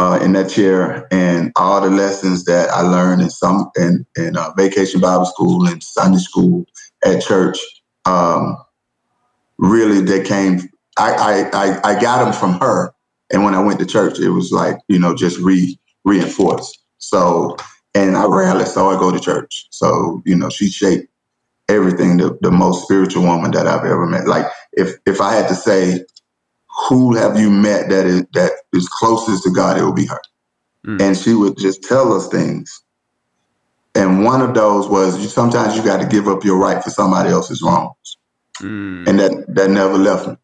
uh, 0.00 0.18
in 0.22 0.32
that 0.32 0.48
chair, 0.48 1.06
and 1.12 1.52
all 1.56 1.78
the 1.82 1.90
lessons 1.90 2.46
that 2.46 2.70
I 2.70 2.80
learned 2.80 3.20
in 3.20 3.28
some 3.28 3.70
in, 3.76 4.06
in 4.16 4.34
uh, 4.34 4.50
vacation 4.56 4.98
Bible 4.98 5.26
school 5.26 5.66
and 5.66 5.82
Sunday 5.82 6.18
school 6.18 6.64
at 7.04 7.22
church, 7.22 7.58
um, 8.06 8.56
really 9.58 10.00
they 10.00 10.24
came. 10.24 10.60
I, 10.98 11.12
I 11.12 11.50
I 11.52 11.80
I 11.92 12.00
got 12.00 12.24
them 12.24 12.32
from 12.32 12.58
her, 12.60 12.94
and 13.30 13.44
when 13.44 13.54
I 13.54 13.62
went 13.62 13.78
to 13.80 13.86
church, 13.86 14.18
it 14.18 14.30
was 14.30 14.50
like 14.52 14.78
you 14.88 14.98
know 14.98 15.14
just 15.14 15.38
re 15.38 15.78
reinforced. 16.06 16.82
So, 16.96 17.56
and 17.94 18.16
I 18.16 18.24
rarely 18.24 18.64
saw 18.64 18.92
her 18.92 18.98
go 18.98 19.12
to 19.12 19.20
church. 19.20 19.66
So, 19.70 20.22
you 20.24 20.34
know, 20.34 20.48
she 20.48 20.68
shaped 20.68 21.08
everything, 21.68 22.16
the, 22.16 22.38
the 22.40 22.50
most 22.50 22.84
spiritual 22.84 23.24
woman 23.24 23.50
that 23.52 23.66
I've 23.66 23.84
ever 23.84 24.06
met. 24.06 24.26
Like 24.26 24.46
if 24.72 24.94
if 25.04 25.20
I 25.20 25.34
had 25.34 25.48
to 25.48 25.54
say, 25.54 26.06
who 26.88 27.14
have 27.16 27.38
you 27.38 27.50
met 27.50 27.88
that 27.90 28.06
is 28.06 28.24
that 28.34 28.52
is 28.72 28.88
closest 28.88 29.44
to 29.44 29.50
God, 29.50 29.78
it 29.78 29.82
will 29.82 29.92
be 29.92 30.06
her. 30.06 30.20
Mm. 30.86 31.00
And 31.00 31.16
she 31.16 31.34
would 31.34 31.58
just 31.58 31.82
tell 31.82 32.12
us 32.12 32.28
things. 32.28 32.82
And 33.94 34.24
one 34.24 34.40
of 34.40 34.54
those 34.54 34.88
was 34.88 35.20
you, 35.20 35.28
sometimes 35.28 35.76
you 35.76 35.82
got 35.82 36.00
to 36.00 36.06
give 36.06 36.28
up 36.28 36.44
your 36.44 36.58
right 36.58 36.82
for 36.82 36.90
somebody 36.90 37.30
else's 37.30 37.62
wrongs. 37.62 38.16
Mm. 38.60 39.08
And 39.08 39.18
that 39.18 39.44
that 39.48 39.70
never 39.70 39.98
left 39.98 40.28
me. 40.28 40.36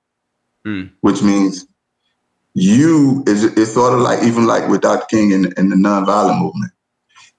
Mm. 0.67 0.91
Which 1.01 1.23
means 1.23 1.67
you 2.55 3.23
is 3.27 3.45
it's 3.45 3.75
sort 3.75 3.95
of 3.95 4.01
like 4.01 4.23
even 4.25 4.47
like 4.47 4.69
with 4.69 4.81
Dr. 4.81 5.07
King 5.09 5.33
and, 5.33 5.55
and 5.57 5.71
the 5.71 5.77
nonviolent 5.77 6.41
movement. 6.41 6.73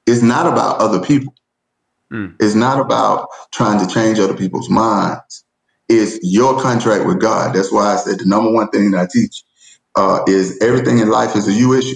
It's 0.06 0.22
not 0.22 0.46
about 0.46 0.80
other 0.80 1.02
people. 1.04 1.34
Mm. 2.12 2.36
It's 2.40 2.56
not 2.56 2.80
about 2.80 3.28
trying 3.52 3.86
to 3.86 3.94
change 3.94 4.20
other 4.20 4.36
people's 4.36 4.70
minds. 4.70 5.44
It's 5.90 6.20
your 6.22 6.60
contract 6.62 7.06
with 7.06 7.20
God. 7.20 7.56
That's 7.56 7.72
why 7.72 7.94
I 7.94 7.98
said 7.98 8.20
the 8.20 8.26
number 8.26 8.52
one 8.52 8.70
thing 8.70 8.92
that 8.92 9.02
I 9.02 9.08
teach 9.12 9.44
uh, 9.96 10.22
is 10.28 10.58
everything 10.62 11.00
in 11.00 11.10
life 11.10 11.36
is 11.36 11.48
a 11.48 11.54
you 11.54 11.74
issue. 11.74 11.96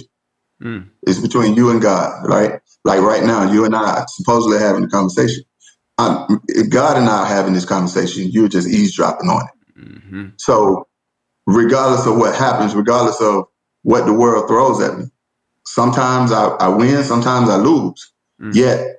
Mm. 0.62 0.88
It's 1.02 1.18
between 1.18 1.54
you 1.54 1.70
and 1.70 1.82
God, 1.82 2.26
right? 2.26 2.60
Like 2.84 3.00
right 3.00 3.24
now, 3.24 3.50
you 3.50 3.64
and 3.64 3.76
I 3.76 4.04
supposedly 4.08 4.58
having 4.58 4.84
a 4.84 4.88
conversation. 4.88 5.44
Um, 5.98 6.42
God 6.70 6.96
and 6.96 7.08
I 7.08 7.20
are 7.20 7.26
having 7.26 7.52
this 7.52 7.64
conversation. 7.64 8.30
You're 8.30 8.48
just 8.48 8.68
eavesdropping 8.68 9.28
on 9.28 9.46
it. 9.46 9.80
Mm-hmm. 9.80 10.28
So 10.36 10.88
regardless 11.46 12.06
of 12.06 12.16
what 12.16 12.34
happens, 12.34 12.74
regardless 12.74 13.20
of 13.20 13.44
what 13.82 14.06
the 14.06 14.12
world 14.12 14.48
throws 14.48 14.80
at 14.80 14.98
me. 14.98 15.06
Sometimes 15.64 16.32
I, 16.32 16.46
I 16.48 16.68
win, 16.68 17.04
sometimes 17.04 17.48
I 17.48 17.56
lose. 17.56 18.12
Mm. 18.40 18.54
Yet 18.54 18.98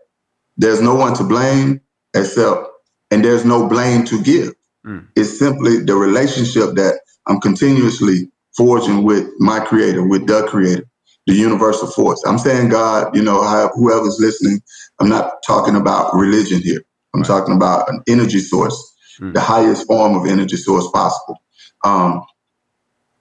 there's 0.57 0.81
no 0.81 0.95
one 0.95 1.13
to 1.15 1.23
blame 1.23 1.81
except, 2.13 2.67
and 3.11 3.23
there's 3.23 3.45
no 3.45 3.67
blame 3.67 4.05
to 4.05 4.21
give. 4.21 4.53
Mm. 4.85 5.07
It's 5.15 5.37
simply 5.37 5.79
the 5.79 5.95
relationship 5.95 6.75
that 6.75 6.99
I'm 7.27 7.39
continuously 7.39 8.29
forging 8.55 9.03
with 9.03 9.27
my 9.39 9.59
creator, 9.59 10.05
with 10.05 10.27
the 10.27 10.43
creator, 10.43 10.85
the 11.25 11.33
universal 11.33 11.87
force. 11.87 12.21
I'm 12.25 12.37
saying 12.37 12.69
God, 12.69 13.15
you 13.15 13.23
know, 13.23 13.69
whoever's 13.75 14.17
listening, 14.19 14.61
I'm 14.99 15.09
not 15.09 15.41
talking 15.45 15.75
about 15.75 16.13
religion 16.13 16.61
here. 16.61 16.83
I'm 17.13 17.21
right. 17.21 17.27
talking 17.27 17.55
about 17.55 17.89
an 17.89 18.01
energy 18.07 18.39
source, 18.39 18.95
mm. 19.19 19.33
the 19.33 19.39
highest 19.39 19.87
form 19.87 20.15
of 20.15 20.27
energy 20.27 20.57
source 20.57 20.87
possible. 20.91 21.41
Um, 21.83 22.23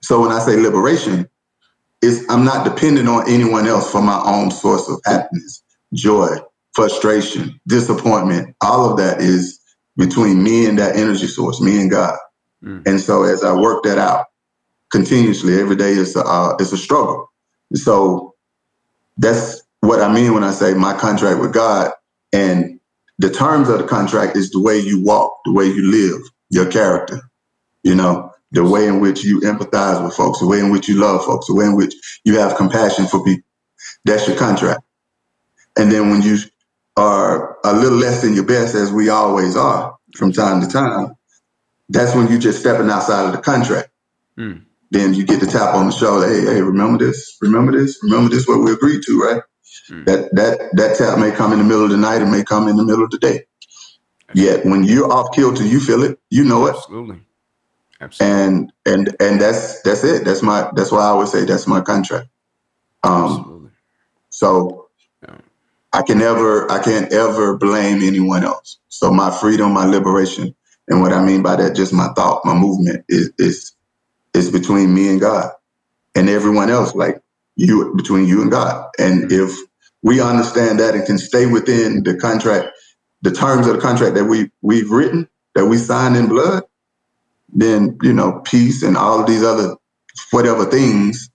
so 0.01 0.21
when 0.21 0.31
I 0.31 0.39
say 0.39 0.57
liberation, 0.57 1.29
is 2.01 2.25
I'm 2.29 2.43
not 2.43 2.65
dependent 2.65 3.07
on 3.07 3.29
anyone 3.29 3.65
else 3.65 3.89
for 3.89 4.01
my 4.01 4.21
own 4.25 4.51
source 4.51 4.89
of 4.89 4.99
happiness, 5.05 5.63
joy, 5.93 6.35
frustration, 6.73 7.59
disappointment. 7.65 8.55
All 8.61 8.91
of 8.91 8.97
that 8.97 9.21
is 9.21 9.59
between 9.97 10.43
me 10.43 10.65
and 10.65 10.79
that 10.79 10.95
energy 10.95 11.27
source, 11.27 11.61
me 11.61 11.79
and 11.79 11.91
God. 11.91 12.17
Mm. 12.63 12.87
And 12.87 12.99
so 12.99 13.23
as 13.23 13.43
I 13.43 13.53
work 13.53 13.83
that 13.83 13.97
out 13.97 14.25
continuously, 14.91 15.59
every 15.59 15.75
day 15.75 15.91
is 15.91 16.15
a, 16.15 16.23
uh, 16.23 16.55
it's 16.59 16.71
a 16.71 16.77
struggle. 16.77 17.31
So 17.73 18.35
that's 19.17 19.61
what 19.81 20.01
I 20.01 20.11
mean 20.13 20.33
when 20.33 20.43
I 20.43 20.51
say 20.51 20.73
my 20.73 20.93
contract 20.93 21.39
with 21.39 21.53
God. 21.53 21.91
And 22.31 22.79
the 23.19 23.29
terms 23.29 23.69
of 23.69 23.79
the 23.79 23.87
contract 23.87 24.35
is 24.35 24.49
the 24.49 24.61
way 24.61 24.79
you 24.79 25.01
walk, 25.01 25.37
the 25.45 25.53
way 25.53 25.65
you 25.65 25.83
live, 25.83 26.21
your 26.49 26.69
character, 26.71 27.21
you 27.83 27.95
know, 27.95 28.31
the 28.51 28.63
way 28.63 28.87
in 28.87 28.99
which 28.99 29.23
you 29.23 29.39
empathize 29.41 30.03
with 30.03 30.15
folks, 30.15 30.39
the 30.39 30.47
way 30.47 30.59
in 30.59 30.71
which 30.71 30.87
you 30.87 30.95
love 30.95 31.25
folks, 31.25 31.47
the 31.47 31.55
way 31.55 31.65
in 31.65 31.75
which 31.75 31.93
you 32.23 32.37
have 32.39 32.55
compassion 32.55 33.05
for 33.05 33.23
people. 33.23 33.43
That's 34.05 34.27
your 34.27 34.37
contract. 34.37 34.81
And 35.77 35.91
then 35.91 36.09
when 36.09 36.21
you 36.21 36.37
are 36.95 37.57
a 37.63 37.73
little 37.73 37.97
less 37.97 38.21
than 38.21 38.33
your 38.33 38.45
best, 38.45 38.75
as 38.75 38.91
we 38.91 39.09
always 39.09 39.55
are 39.55 39.97
from 40.15 40.31
time 40.31 40.61
to 40.61 40.67
time, 40.67 41.15
that's 41.89 42.15
when 42.15 42.27
you're 42.29 42.39
just 42.39 42.59
stepping 42.59 42.89
outside 42.89 43.25
of 43.25 43.31
the 43.31 43.41
contract. 43.41 43.89
Mm. 44.37 44.65
Then 44.91 45.13
you 45.15 45.25
get 45.25 45.39
the 45.39 45.47
tap 45.47 45.73
on 45.73 45.87
the 45.87 45.91
shoulder. 45.91 46.27
Hey, 46.27 46.41
hey, 46.41 46.61
remember 46.61 47.03
this? 47.03 47.37
Remember 47.41 47.71
this? 47.71 47.99
Remember 48.03 48.29
this? 48.29 48.47
What 48.47 48.59
we 48.59 48.71
agreed 48.71 49.01
to, 49.07 49.19
right? 49.19 49.41
Mm. 49.89 50.05
That 50.05 50.35
that 50.35 50.69
that 50.73 50.97
tap 50.97 51.17
may 51.17 51.31
come 51.31 51.51
in 51.51 51.57
the 51.57 51.65
middle 51.65 51.85
of 51.85 51.89
the 51.89 51.97
night. 51.97 52.21
It 52.21 52.27
may 52.27 52.43
come 52.43 52.67
in 52.67 52.77
the 52.77 52.85
middle 52.85 53.03
of 53.03 53.09
the 53.09 53.17
day. 53.17 53.45
Yet 54.35 54.65
when 54.65 54.83
you're 54.83 55.11
off 55.11 55.33
kilter, 55.33 55.63
you 55.63 55.79
feel 55.79 56.03
it. 56.03 56.19
You 56.29 56.43
know 56.43 56.67
it. 56.67 56.75
Absolutely. 56.75 57.21
Absolutely. 57.99 58.43
And 58.43 58.73
and 58.85 59.15
and 59.19 59.41
that's 59.41 59.81
that's 59.81 60.03
it. 60.03 60.25
That's 60.25 60.43
my 60.43 60.69
that's 60.75 60.91
why 60.91 60.99
I 60.99 61.07
always 61.07 61.31
say 61.31 61.45
that's 61.45 61.65
my 61.65 61.81
contract. 61.81 62.29
Um, 63.03 63.23
Absolutely. 63.23 63.69
So. 64.29 64.82
I 65.93 66.01
can 66.01 66.17
never 66.17 66.69
I 66.71 66.81
can't 66.83 67.11
ever 67.13 67.55
blame 67.57 68.01
anyone 68.01 68.43
else. 68.43 68.79
So 68.89 69.11
my 69.11 69.29
freedom, 69.29 69.73
my 69.73 69.85
liberation, 69.85 70.55
and 70.87 71.01
what 71.01 71.13
I 71.13 71.23
mean 71.23 71.43
by 71.43 71.55
that, 71.57 71.75
just 71.75 71.93
my 71.93 72.09
thought, 72.15 72.43
my 72.43 72.53
movement 72.53 73.05
is 73.07 73.31
is 73.37 73.73
is 74.33 74.51
between 74.51 74.93
me 74.93 75.09
and 75.09 75.21
God, 75.21 75.51
and 76.15 76.29
everyone 76.29 76.69
else, 76.69 76.95
like 76.95 77.21
you 77.55 77.93
between 77.95 78.27
you 78.27 78.41
and 78.41 78.51
God. 78.51 78.89
And 78.97 79.29
mm-hmm. 79.29 79.49
if 79.49 79.57
we 80.01 80.19
understand 80.19 80.79
that 80.79 80.95
and 80.95 81.05
can 81.05 81.17
stay 81.17 81.45
within 81.45 82.03
the 82.03 82.15
contract, 82.15 82.69
the 83.21 83.31
terms 83.31 83.67
of 83.67 83.75
the 83.75 83.81
contract 83.81 84.15
that 84.15 84.25
we 84.25 84.49
we've 84.61 84.89
written, 84.89 85.29
that 85.53 85.67
we 85.67 85.77
signed 85.77 86.17
in 86.17 86.27
blood, 86.27 86.63
then 87.49 87.97
you 88.01 88.13
know 88.13 88.41
peace 88.45 88.81
and 88.81 88.97
all 88.97 89.21
of 89.21 89.27
these 89.27 89.43
other 89.43 89.75
whatever 90.31 90.65
things 90.65 91.29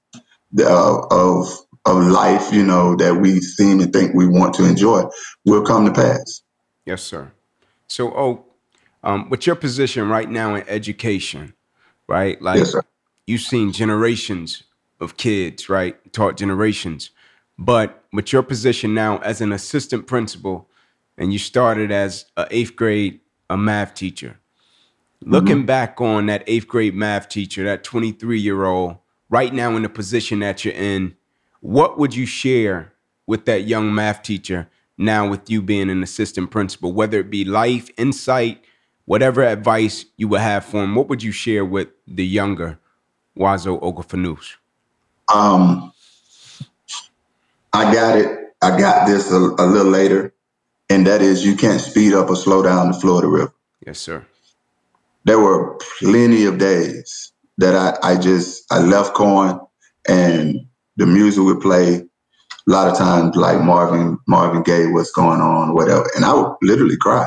uh, 0.59 1.01
of 1.11 1.49
of 1.97 2.07
life, 2.07 2.53
you 2.53 2.65
know, 2.65 2.97
that 2.97 3.17
we 3.17 3.41
seem 3.41 3.79
to 3.79 3.87
think 3.87 4.15
we 4.15 4.27
want 4.27 4.55
to 4.55 4.65
enjoy, 4.65 5.05
will 5.45 5.65
come 5.65 5.87
to 5.87 5.93
pass. 5.93 6.43
Yes, 6.85 7.03
sir. 7.03 7.33
So, 7.87 8.13
oh, 8.15 8.45
um, 9.03 9.31
with 9.31 9.47
your 9.47 9.57
position 9.57 10.09
right 10.09 10.29
now 10.29 10.55
in 10.55 10.69
education, 10.69 11.55
right? 12.07 12.41
Like, 12.43 12.59
yes, 12.59 12.75
you've 13.27 13.41
seen 13.41 13.73
generations 13.73 14.65
of 15.01 15.17
kids, 15.17 15.69
right? 15.69 15.97
Taught 16.13 16.37
generations. 16.37 17.11
But 17.59 18.05
with 18.13 18.33
your 18.33 18.43
position 18.43 18.95
now 18.95 19.19
as 19.19 19.41
an 19.41 19.53
assistant 19.53 20.07
principal, 20.07 20.69
and 21.17 21.33
you 21.33 21.39
started 21.39 21.91
as 21.91 22.27
an 22.37 22.47
eighth 22.51 22.77
grade 22.77 23.21
a 23.51 23.57
math 23.57 23.95
teacher, 23.95 24.39
Looking 25.25 25.59
mm-hmm. 25.59 25.67
back 25.67 26.01
on 26.01 26.27
that 26.27 26.45
eighth 26.47 26.69
grade 26.69 26.95
math 26.95 27.29
teacher, 27.29 27.65
that 27.65 27.83
23 27.83 28.39
year 28.39 28.65
old, 28.65 28.99
right 29.29 29.53
now 29.53 29.75
in 29.75 29.83
the 29.83 29.89
position 29.89 30.39
that 30.41 30.65
you're 30.65 30.75
in, 30.75 31.17
what 31.61 31.99
would 31.99 32.15
you 32.15 32.27
share 32.27 32.93
with 33.27 33.47
that 33.47 33.65
young 33.65 33.95
math 33.95 34.23
teacher 34.23 34.69
now 34.97 35.29
with 35.29 35.51
you 35.51 35.63
being 35.63 35.91
an 35.91 36.03
assistant 36.03 36.51
principal, 36.51 36.93
whether 36.93 37.19
it 37.21 37.31
be 37.31 37.45
life, 37.45 37.91
insight, 37.97 38.65
whatever 39.05 39.43
advice 39.43 40.05
you 40.17 40.29
would 40.29 40.41
have 40.41 40.65
for 40.65 40.83
him? 40.83 40.95
What 40.95 41.09
would 41.09 41.23
you 41.23 41.33
share 41.33 41.65
with 41.65 41.89
the 42.07 42.27
younger 42.27 42.79
Wazo 43.37 43.81
Ogafanus? 43.81 44.57
Um, 45.33 45.93
I 47.73 47.93
got 47.93 48.19
it. 48.19 48.55
I 48.61 48.77
got 48.79 49.07
this 49.07 49.31
a, 49.31 49.37
a 49.37 49.67
little 49.67 49.93
later, 49.93 50.35
and 50.91 51.07
that 51.07 51.23
is 51.23 51.45
you 51.45 51.55
can't 51.55 51.81
speed 51.81 52.13
up 52.13 52.29
or 52.29 52.37
slow 52.37 52.63
down 52.63 52.91
the 52.91 52.99
flow 52.99 53.17
of 53.17 53.23
the 53.23 53.29
river. 53.29 53.53
Yes, 53.87 54.01
sir 54.01 54.27
there 55.29 55.39
were 55.39 55.77
plenty 56.01 56.47
of 56.47 56.59
days 56.59 57.33
that 57.59 57.75
I, 57.77 58.13
I 58.13 58.17
just 58.17 58.65
I 58.73 58.81
left 58.81 59.15
Coan 59.15 59.61
and 60.09 60.67
the 60.99 61.07
music 61.07 61.43
would 61.43 61.61
play. 61.61 62.03
A 62.67 62.71
lot 62.71 62.89
of 62.89 62.99
times, 62.99 63.35
like 63.35 63.63
Marvin 63.63 64.19
Marvin 64.27 64.63
Gaye, 64.63 64.89
what's 64.89 65.11
going 65.11 65.41
on, 65.41 65.75
whatever, 65.75 66.07
and 66.15 66.23
I 66.23 66.35
would 66.35 66.55
literally 66.61 66.99
cry 66.99 67.27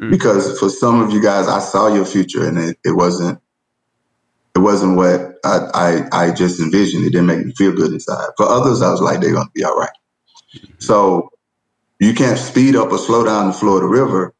mm. 0.00 0.10
because 0.10 0.58
for 0.58 0.68
some 0.68 1.00
of 1.00 1.12
you 1.12 1.22
guys, 1.22 1.48
I 1.48 1.60
saw 1.60 1.88
your 1.88 2.04
future 2.04 2.46
and 2.46 2.58
it, 2.58 2.78
it 2.84 2.92
wasn't 2.92 3.40
it 4.54 4.58
wasn't 4.58 4.96
what 4.96 5.34
I, 5.44 6.06
I, 6.12 6.24
I 6.26 6.30
just 6.30 6.60
envisioned. 6.60 7.04
It 7.04 7.10
didn't 7.10 7.26
make 7.26 7.44
me 7.44 7.52
feel 7.52 7.72
good 7.72 7.92
inside. 7.92 8.28
For 8.36 8.46
others, 8.46 8.82
I 8.82 8.90
was 8.90 9.00
like, 9.00 9.20
they're 9.20 9.32
gonna 9.34 9.50
be 9.54 9.64
all 9.64 9.76
right. 9.76 9.90
mm-hmm. 10.54 10.72
So 10.78 11.30
you 11.98 12.14
can't 12.14 12.38
speed 12.38 12.76
up 12.76 12.92
or 12.92 12.98
slow 12.98 13.24
down 13.24 13.46
the 13.46 13.52
flow 13.52 13.76
of 13.76 13.82
the 13.82 13.88
river. 13.88 14.34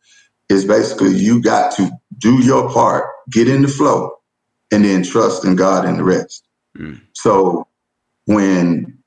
Is 0.48 0.64
basically 0.64 1.14
you 1.16 1.42
got 1.42 1.74
to 1.76 1.90
do 2.18 2.40
your 2.42 2.70
part, 2.70 3.04
get 3.30 3.48
in 3.48 3.62
the 3.62 3.68
flow, 3.68 4.12
and 4.70 4.84
then 4.84 5.02
trust 5.02 5.44
in 5.44 5.56
God 5.56 5.84
and 5.84 5.98
the 5.98 6.04
rest. 6.04 6.46
Mm. 6.78 7.00
So 7.14 7.65
when 8.26 8.98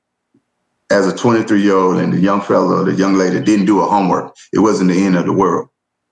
as 0.90 1.06
a 1.06 1.16
23 1.16 1.62
year 1.62 1.76
old 1.76 1.98
and 1.98 2.12
the 2.12 2.18
young 2.18 2.40
fellow, 2.40 2.84
the 2.84 2.92
young 2.92 3.14
lady 3.14 3.40
didn't 3.40 3.66
do 3.66 3.80
a 3.80 3.86
homework, 3.86 4.34
it 4.52 4.58
wasn't 4.58 4.90
the 4.90 5.04
end 5.04 5.16
of 5.16 5.24
the 5.24 5.32
world. 5.32 5.68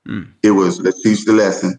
Mm. 0.07 0.33
It 0.43 0.53
was 0.53 0.81
let's 0.81 1.03
teach 1.03 1.25
the 1.25 1.33
lesson. 1.33 1.79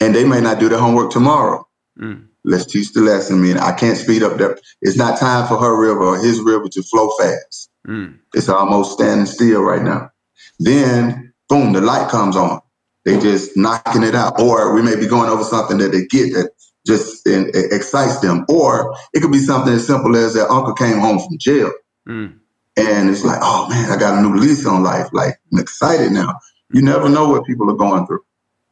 And 0.00 0.14
they 0.14 0.24
may 0.24 0.40
not 0.40 0.60
do 0.60 0.68
the 0.68 0.78
homework 0.78 1.10
tomorrow. 1.10 1.66
Mm. 1.98 2.26
Let's 2.44 2.66
teach 2.66 2.92
the 2.92 3.00
lesson. 3.00 3.38
I 3.38 3.38
mean, 3.40 3.58
I 3.58 3.72
can't 3.72 3.98
speed 3.98 4.22
up 4.22 4.38
that. 4.38 4.60
It's 4.80 4.96
not 4.96 5.18
time 5.18 5.46
for 5.48 5.58
her 5.58 5.80
river 5.80 6.02
or 6.02 6.18
his 6.18 6.40
river 6.40 6.68
to 6.68 6.82
flow 6.82 7.10
fast. 7.18 7.70
Mm. 7.86 8.18
It's 8.34 8.48
almost 8.48 8.92
standing 8.92 9.26
still 9.26 9.62
right 9.62 9.82
now. 9.82 10.10
Then, 10.58 11.32
boom, 11.48 11.72
the 11.72 11.80
light 11.80 12.08
comes 12.10 12.36
on. 12.36 12.60
They 13.04 13.18
just 13.18 13.56
knocking 13.56 14.02
it 14.02 14.14
out. 14.14 14.40
Or 14.40 14.74
we 14.74 14.82
may 14.82 14.96
be 14.96 15.06
going 15.06 15.30
over 15.30 15.42
something 15.44 15.78
that 15.78 15.92
they 15.92 16.06
get 16.06 16.32
that 16.34 16.50
just 16.88 17.26
in, 17.26 17.50
excites 17.54 18.18
them. 18.20 18.46
Or 18.48 18.96
it 19.12 19.20
could 19.20 19.30
be 19.30 19.38
something 19.38 19.72
as 19.72 19.86
simple 19.86 20.16
as 20.16 20.34
their 20.34 20.50
uncle 20.50 20.74
came 20.74 20.98
home 20.98 21.18
from 21.18 21.38
jail. 21.38 21.70
Mm. 22.08 22.38
And 22.76 23.10
it's 23.10 23.24
like, 23.24 23.38
oh 23.42 23.68
man, 23.68 23.90
I 23.90 23.96
got 23.96 24.18
a 24.18 24.22
new 24.22 24.36
lease 24.36 24.66
on 24.66 24.82
life. 24.82 25.08
Like 25.12 25.34
I'm 25.52 25.58
excited 25.58 26.12
now. 26.12 26.34
You 26.72 26.82
never 26.82 27.08
know 27.08 27.28
what 27.28 27.44
people 27.44 27.70
are 27.70 27.76
going 27.76 28.06
through. 28.06 28.24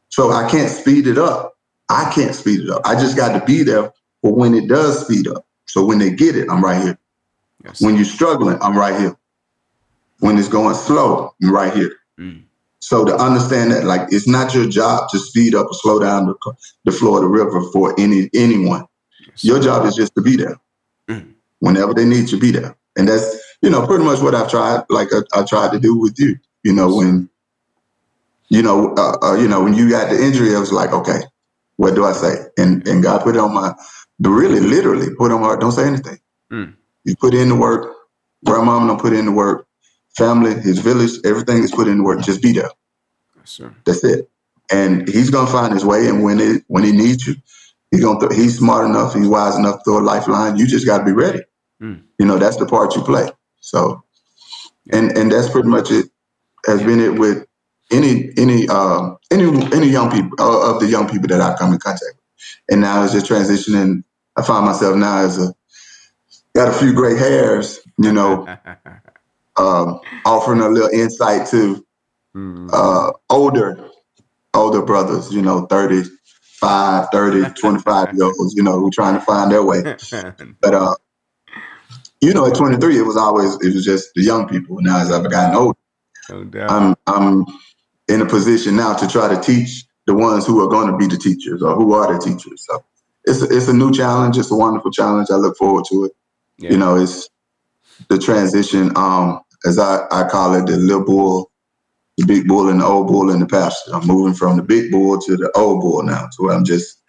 So 0.09 0.31
I 0.31 0.49
can't 0.49 0.69
speed 0.69 1.07
it 1.07 1.17
up. 1.17 1.53
I 1.89 2.11
can't 2.13 2.33
speed 2.33 2.61
it 2.61 2.69
up. 2.69 2.81
I 2.85 2.95
just 2.95 3.15
got 3.15 3.37
to 3.39 3.45
be 3.45 3.63
there 3.63 3.93
for 4.21 4.33
when 4.33 4.53
it 4.53 4.67
does 4.67 5.05
speed 5.05 5.27
up. 5.27 5.45
So 5.65 5.85
when 5.85 5.99
they 5.99 6.09
get 6.09 6.35
it, 6.35 6.49
I'm 6.49 6.63
right 6.63 6.81
here. 6.81 6.97
Yes. 7.63 7.81
When 7.81 7.95
you're 7.95 8.05
struggling, 8.05 8.57
I'm 8.61 8.77
right 8.77 8.99
here. 8.99 9.15
When 10.19 10.37
it's 10.37 10.47
going 10.47 10.75
slow, 10.75 11.33
I'm 11.43 11.51
right 11.51 11.73
here. 11.73 11.93
Mm. 12.19 12.43
So 12.87 13.03
to 13.03 13.13
understand 13.17 13.71
that, 13.71 13.83
like, 13.83 14.07
it's 14.11 14.29
not 14.29 14.53
your 14.53 14.65
job 14.65 15.09
to 15.09 15.19
speed 15.19 15.53
up 15.53 15.67
or 15.67 15.73
slow 15.73 15.99
down 15.99 16.27
the, 16.27 16.53
the 16.85 16.93
flow 16.93 17.17
of 17.17 17.21
the 17.21 17.27
river 17.27 17.61
for 17.73 17.93
any 17.99 18.29
anyone. 18.33 18.85
Your 19.39 19.59
job 19.59 19.85
is 19.85 19.93
just 19.93 20.15
to 20.15 20.21
be 20.21 20.37
there. 20.37 20.57
Mm. 21.09 21.33
Whenever 21.59 21.93
they 21.93 22.05
need 22.05 22.31
you, 22.31 22.39
be 22.39 22.51
there. 22.51 22.77
And 22.97 23.09
that's, 23.09 23.37
you 23.61 23.69
know, 23.69 23.85
pretty 23.85 24.05
much 24.05 24.21
what 24.21 24.33
I've 24.33 24.49
tried, 24.49 24.85
like 24.89 25.09
I, 25.11 25.41
I 25.41 25.43
tried 25.43 25.73
to 25.73 25.79
do 25.81 25.99
with 25.99 26.17
you. 26.17 26.37
You 26.63 26.71
know, 26.71 26.95
when, 26.95 27.29
you 28.47 28.61
know, 28.61 28.93
uh, 28.95 29.17
uh, 29.21 29.35
you 29.35 29.49
know, 29.49 29.61
when 29.65 29.73
you 29.73 29.89
got 29.89 30.09
the 30.09 30.23
injury, 30.23 30.55
I 30.55 30.59
was 30.59 30.71
like, 30.71 30.93
okay, 30.93 31.19
what 31.75 31.93
do 31.93 32.05
I 32.05 32.13
say? 32.13 32.35
And 32.57 32.87
and 32.87 33.03
God 33.03 33.21
put 33.21 33.35
it 33.35 33.39
on 33.39 33.53
my, 33.53 33.73
really, 34.21 34.61
literally 34.61 35.13
put 35.13 35.33
on 35.33 35.41
my 35.41 35.57
don't 35.57 35.73
say 35.73 35.85
anything. 35.85 36.19
Mm. 36.53 36.73
You 37.03 37.17
put 37.17 37.33
in 37.33 37.49
the 37.49 37.55
work. 37.55 37.93
Grandmama 38.45 38.87
don't 38.87 39.01
put 39.01 39.11
in 39.11 39.25
the 39.25 39.33
work 39.33 39.66
family, 40.17 40.53
his 40.55 40.79
village, 40.79 41.11
everything 41.23 41.63
is 41.63 41.71
put 41.71 41.87
in 41.87 42.03
work. 42.03 42.21
Just 42.21 42.41
be 42.41 42.51
there. 42.53 42.71
Yes, 43.37 43.61
That's 43.85 44.03
it. 44.03 44.29
And 44.71 45.07
he's 45.07 45.29
gonna 45.29 45.49
find 45.49 45.73
his 45.73 45.85
way. 45.85 46.07
And 46.07 46.23
when 46.23 46.39
it 46.39 46.63
when 46.67 46.83
he 46.83 46.91
needs 46.91 47.25
you, 47.25 47.35
he's 47.91 48.01
gonna 48.01 48.19
th- 48.19 48.33
he's 48.33 48.57
smart 48.57 48.85
enough, 48.85 49.13
he's 49.13 49.27
wise 49.27 49.55
enough 49.55 49.77
to 49.77 49.83
throw 49.85 49.99
a 49.99 50.01
lifeline. 50.01 50.57
You 50.57 50.67
just 50.67 50.85
got 50.85 50.99
to 50.99 51.05
be 51.05 51.13
ready. 51.13 51.41
Mm. 51.81 52.03
You 52.19 52.25
know 52.25 52.37
that's 52.37 52.57
the 52.57 52.65
part 52.65 52.95
you 52.95 53.03
play. 53.03 53.29
So, 53.61 54.03
and 54.91 55.17
and 55.17 55.31
that's 55.31 55.49
pretty 55.49 55.69
much 55.69 55.91
it. 55.91 56.07
has 56.65 56.83
been 56.83 56.99
it 56.99 57.17
with 57.17 57.45
any 57.91 58.31
any 58.37 58.67
uh, 58.67 59.15
any 59.31 59.45
any 59.73 59.87
young 59.87 60.11
people 60.11 60.31
uh, 60.39 60.73
of 60.73 60.81
the 60.81 60.87
young 60.87 61.07
people 61.07 61.27
that 61.29 61.39
I 61.39 61.55
come 61.55 61.71
in 61.71 61.79
contact 61.79 62.15
with. 62.15 62.23
And 62.69 62.81
now 62.81 63.03
it's 63.03 63.13
just 63.13 63.27
transitioning. 63.27 64.03
I 64.35 64.41
find 64.41 64.65
myself 64.65 64.95
now 64.97 65.19
as 65.19 65.39
a 65.39 65.53
got 66.53 66.67
a 66.67 66.73
few 66.73 66.93
gray 66.93 67.15
hairs, 67.15 67.79
you 67.97 68.11
know, 68.11 68.45
um, 69.57 69.99
offering 70.25 70.61
a 70.61 70.69
little 70.69 70.89
insight 70.89 71.47
to 71.47 71.85
mm. 72.35 72.69
uh, 72.71 73.11
older 73.29 73.89
older 74.53 74.81
brothers, 74.81 75.31
you 75.31 75.41
know, 75.41 75.65
35, 75.67 77.07
30, 77.11 77.53
25 77.59 78.13
year 78.15 78.25
olds, 78.25 78.55
you 78.55 78.63
know, 78.63 78.79
who 78.79 78.89
trying 78.89 79.13
to 79.13 79.21
find 79.21 79.51
their 79.51 79.63
way. 79.63 79.81
But 80.61 80.73
uh, 80.73 80.95
you 82.21 82.33
know, 82.33 82.47
at 82.47 82.55
23, 82.55 82.97
it 82.97 83.01
was 83.03 83.17
always 83.17 83.53
it 83.61 83.73
was 83.73 83.85
just 83.85 84.13
the 84.15 84.23
young 84.23 84.47
people. 84.47 84.77
Now 84.81 84.99
as 84.99 85.11
I've 85.11 85.29
gotten 85.29 85.55
older, 85.55 85.79
no 86.29 86.67
I'm 86.67 86.95
I'm 87.05 87.45
in 88.07 88.21
a 88.21 88.25
position 88.25 88.75
now 88.75 88.93
to 88.95 89.07
try 89.07 89.33
to 89.33 89.39
teach 89.39 89.85
the 90.07 90.15
ones 90.15 90.47
who 90.47 90.63
are 90.63 90.69
going 90.69 90.89
to 90.89 90.97
be 90.97 91.05
the 91.05 91.17
teachers 91.17 91.61
or 91.61 91.75
who 91.75 91.93
are 91.93 92.13
the 92.13 92.19
teachers. 92.19 92.65
So 92.65 92.83
it's 93.25 93.41
a, 93.41 93.55
it's 93.55 93.67
a 93.67 93.73
new 93.73 93.91
challenge. 93.91 94.37
It's 94.37 94.51
a 94.51 94.55
wonderful 94.55 94.91
challenge. 94.91 95.27
I 95.29 95.35
look 95.35 95.57
forward 95.57 95.85
to 95.89 96.05
it. 96.05 96.13
Yeah. 96.57 96.71
You 96.71 96.77
know, 96.77 96.95
it's 96.95 97.29
the 98.09 98.17
transition, 98.17 98.95
um, 98.95 99.41
as 99.65 99.79
I, 99.79 100.05
I 100.11 100.27
call 100.29 100.55
it, 100.55 100.65
the 100.65 100.77
little 100.77 101.05
bull, 101.05 101.51
the 102.17 102.25
big 102.25 102.47
bull 102.47 102.69
and 102.69 102.81
the 102.81 102.85
old 102.85 103.07
bull 103.07 103.29
in 103.29 103.39
the 103.39 103.45
pasture. 103.45 103.91
I'm 103.93 104.07
moving 104.07 104.33
from 104.33 104.57
the 104.57 104.63
big 104.63 104.91
bull 104.91 105.19
to 105.19 105.37
the 105.37 105.51
old 105.55 105.81
bull 105.81 106.03
now, 106.03 106.27
to 106.33 106.43
where 106.43 106.55
I'm 106.55 106.65
just 106.65 107.01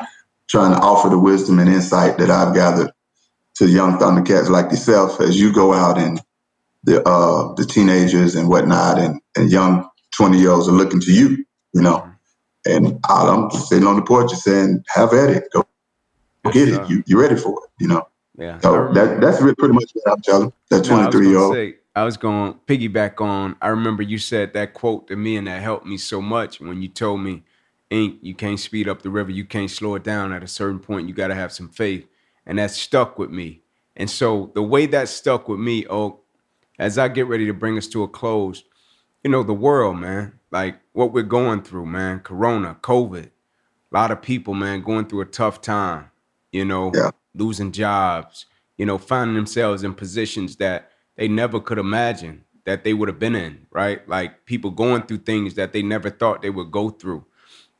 trying 0.48 0.72
to 0.72 0.78
offer 0.78 1.08
the 1.08 1.18
wisdom 1.18 1.58
and 1.58 1.70
insight 1.70 2.18
that 2.18 2.30
I've 2.30 2.54
gathered 2.54 2.90
to 3.56 3.68
young 3.68 3.98
Thundercats 3.98 4.48
like 4.48 4.70
yourself 4.70 5.20
as 5.20 5.38
you 5.38 5.52
go 5.52 5.72
out 5.72 5.98
and 5.98 6.20
the 6.84 7.06
uh, 7.06 7.54
the 7.54 7.64
teenagers 7.64 8.34
and 8.34 8.48
whatnot 8.48 8.98
and, 8.98 9.20
and 9.36 9.50
young 9.50 9.88
20 10.16 10.38
year 10.38 10.50
olds 10.50 10.68
are 10.68 10.72
looking 10.72 11.00
to 11.00 11.12
you, 11.12 11.44
you 11.72 11.82
know. 11.82 12.08
And 12.66 12.98
I'm 13.08 13.50
sitting 13.50 13.86
on 13.86 13.96
the 13.96 14.02
porch 14.02 14.30
and 14.30 14.40
saying, 14.40 14.84
have 14.88 15.12
at 15.12 15.30
it. 15.30 15.44
Go, 15.52 15.64
go 16.44 16.50
get 16.50 16.68
it. 16.68 16.88
You, 16.88 17.02
you're 17.06 17.20
ready 17.20 17.36
for 17.36 17.52
it, 17.64 17.70
you 17.82 17.88
know. 17.88 18.06
Yeah. 18.36 18.58
So 18.60 18.92
that, 18.92 19.20
that's 19.20 19.40
really 19.40 19.54
pretty 19.54 19.74
much 19.74 19.90
what 19.94 20.12
I'm 20.12 20.20
telling 20.22 20.52
that 20.70 20.84
23 20.84 21.28
year 21.28 21.38
old. 21.38 21.77
I 21.98 22.04
was 22.04 22.16
going 22.16 22.52
to 22.52 22.58
piggyback 22.60 23.20
on. 23.20 23.56
I 23.60 23.68
remember 23.68 24.04
you 24.04 24.18
said 24.18 24.52
that 24.52 24.72
quote 24.72 25.08
to 25.08 25.16
me, 25.16 25.36
and 25.36 25.48
that 25.48 25.60
helped 25.60 25.84
me 25.84 25.96
so 25.96 26.22
much 26.22 26.60
when 26.60 26.80
you 26.80 26.86
told 26.86 27.20
me, 27.20 27.42
Ink, 27.90 28.18
you 28.22 28.36
can't 28.36 28.60
speed 28.60 28.88
up 28.88 29.02
the 29.02 29.10
river, 29.10 29.32
you 29.32 29.44
can't 29.44 29.68
slow 29.70 29.96
it 29.96 30.04
down. 30.04 30.32
At 30.32 30.44
a 30.44 30.46
certain 30.46 30.78
point, 30.78 31.08
you 31.08 31.14
got 31.14 31.28
to 31.28 31.34
have 31.34 31.50
some 31.50 31.68
faith. 31.68 32.06
And 32.46 32.60
that 32.60 32.70
stuck 32.70 33.18
with 33.18 33.30
me. 33.30 33.62
And 33.96 34.08
so 34.08 34.52
the 34.54 34.62
way 34.62 34.86
that 34.86 35.08
stuck 35.08 35.48
with 35.48 35.58
me, 35.58 35.86
oh, 35.90 36.20
as 36.78 36.98
I 36.98 37.08
get 37.08 37.26
ready 37.26 37.46
to 37.46 37.52
bring 37.52 37.76
us 37.76 37.88
to 37.88 38.04
a 38.04 38.08
close, 38.08 38.62
you 39.24 39.30
know, 39.30 39.42
the 39.42 39.52
world, 39.52 39.98
man, 39.98 40.38
like 40.52 40.78
what 40.92 41.12
we're 41.12 41.22
going 41.24 41.62
through, 41.62 41.86
man, 41.86 42.20
Corona, 42.20 42.76
COVID, 42.80 43.26
a 43.26 43.30
lot 43.90 44.12
of 44.12 44.22
people, 44.22 44.54
man, 44.54 44.82
going 44.82 45.06
through 45.06 45.22
a 45.22 45.26
tough 45.26 45.60
time, 45.60 46.12
you 46.52 46.64
know, 46.64 46.92
yeah. 46.94 47.10
losing 47.34 47.72
jobs, 47.72 48.46
you 48.76 48.86
know, 48.86 48.98
finding 48.98 49.34
themselves 49.34 49.82
in 49.82 49.94
positions 49.94 50.56
that 50.56 50.92
they 51.18 51.28
never 51.28 51.60
could 51.60 51.78
imagine 51.78 52.44
that 52.64 52.84
they 52.84 52.94
would 52.94 53.08
have 53.08 53.18
been 53.18 53.34
in, 53.34 53.66
right? 53.72 54.08
Like 54.08 54.46
people 54.46 54.70
going 54.70 55.02
through 55.02 55.18
things 55.18 55.54
that 55.54 55.72
they 55.72 55.82
never 55.82 56.10
thought 56.10 56.42
they 56.42 56.50
would 56.50 56.70
go 56.70 56.90
through. 56.90 57.26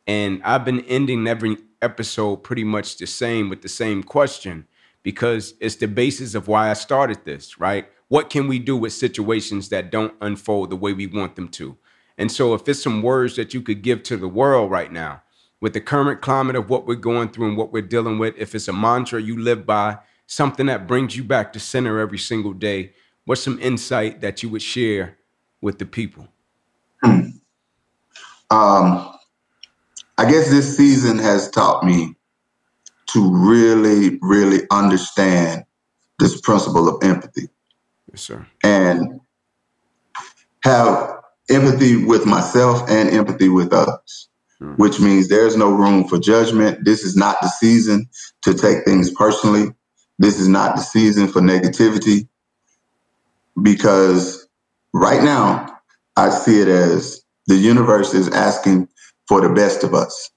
And 0.07 0.43
I've 0.43 0.65
been 0.65 0.85
ending 0.87 1.27
every 1.29 1.57
episode 1.81 2.39
pretty 2.39 2.65
much 2.65 2.97
the 2.97 3.07
same 3.07 3.49
with 3.49 3.63
the 3.63 3.69
same 3.69 4.03
question 4.03 4.67
because 5.05 5.55
it's 5.61 5.77
the 5.77 5.87
basis 5.87 6.35
of 6.35 6.49
why 6.49 6.69
I 6.69 6.73
started 6.73 7.25
this, 7.25 7.61
right? 7.61 7.89
What 8.09 8.29
can 8.29 8.49
we 8.49 8.59
do 8.59 8.77
with 8.77 8.93
situations 8.93 9.69
that 9.69 9.93
don't 9.93 10.15
unfold 10.21 10.71
the 10.71 10.77
way 10.77 10.93
we 10.93 11.07
want 11.07 11.37
them 11.37 11.49
to? 11.51 11.77
And 12.17 12.33
so, 12.33 12.55
if 12.55 12.69
it's 12.69 12.83
some 12.83 13.03
words 13.03 13.37
that 13.37 13.55
you 13.55 13.63
could 13.63 13.83
give 13.83 14.03
to 14.05 14.17
the 14.17 14.27
world 14.27 14.73
right 14.73 14.91
now, 14.91 15.23
with 15.61 15.75
the 15.75 15.81
current 15.81 16.23
climate 16.23 16.57
of 16.57 16.69
what 16.69 16.87
we're 16.87 16.97
going 16.97 17.29
through 17.29 17.49
and 17.49 17.57
what 17.57 17.73
we're 17.73 17.83
dealing 17.83 18.19
with, 18.19 18.35
if 18.37 18.55
it's 18.55 18.67
a 18.67 18.73
mantra 18.73 19.23
you 19.23 19.39
live 19.39 19.65
by, 19.65 19.99
something 20.27 20.67
that 20.67 20.89
brings 20.89 21.17
you 21.17 21.23
back 21.23 21.53
to 21.53 21.61
center 21.61 22.01
every 22.01 22.19
single 22.19 22.53
day, 22.53 22.93
what's 23.29 23.43
some 23.43 23.59
insight 23.61 24.23
that 24.23 24.43
you 24.43 24.49
would 24.49 24.63
share 24.63 25.19
with 25.61 25.79
the 25.79 25.85
people? 25.85 26.27
Hmm. 27.05 27.29
Um, 28.51 29.15
I 30.17 30.31
guess 30.31 30.49
this 30.49 30.79
season 30.79 31.19
has 31.19 31.51
taught 31.51 31.85
me 31.85 32.15
to 33.09 33.31
really, 33.31 34.19
really 34.23 34.63
understand 34.71 35.65
this 36.19 36.41
principle 36.41 36.89
of 36.89 37.05
empathy. 37.05 37.51
Yes, 38.11 38.23
sir. 38.23 38.47
And 38.65 39.21
have 40.65 41.19
empathy 41.51 42.03
with 42.03 42.25
myself 42.25 42.89
and 42.89 43.11
empathy 43.11 43.51
with 43.51 43.75
others, 43.75 44.31
hmm. 44.59 44.73
which 44.77 45.01
means 45.01 45.29
there's 45.29 45.55
no 45.55 45.71
room 45.71 46.09
for 46.09 46.19
judgment. 46.19 46.83
This 46.83 47.03
is 47.03 47.15
not 47.15 47.37
the 47.43 47.49
season 47.49 48.09
to 48.45 48.55
take 48.55 48.87
things 48.87 49.11
personally. 49.11 49.75
This 50.19 50.41
is 50.41 50.49
not 50.49 50.77
the 50.77 50.83
season 50.83 51.29
for 51.29 51.43
negativity 51.43 52.27
because 53.63 54.47
right 54.93 55.23
now 55.23 55.79
I 56.17 56.31
see 56.31 56.61
it 56.61 56.69
as 56.69 57.23
the 57.47 57.57
universe 57.57 58.15
is 58.15 58.29
asking 58.29 58.89
for 59.27 59.41
the 59.41 59.49
best 59.49 59.85
of 59.85 59.95
us, 59.95 60.31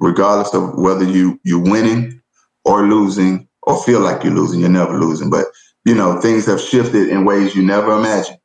regardless 0.00 0.54
of 0.54 0.78
whether 0.78 1.04
you 1.04 1.40
you're 1.44 1.62
winning 1.62 2.20
or 2.64 2.86
losing 2.86 3.48
or 3.62 3.82
feel 3.82 4.00
like 4.00 4.24
you're 4.24 4.34
losing. 4.34 4.60
You're 4.60 4.68
never 4.68 4.98
losing, 4.98 5.30
but 5.30 5.46
you 5.84 5.94
know, 5.94 6.20
things 6.20 6.46
have 6.46 6.60
shifted 6.60 7.08
in 7.08 7.24
ways 7.24 7.54
you 7.54 7.62
never 7.62 7.92
imagined. 7.92 8.38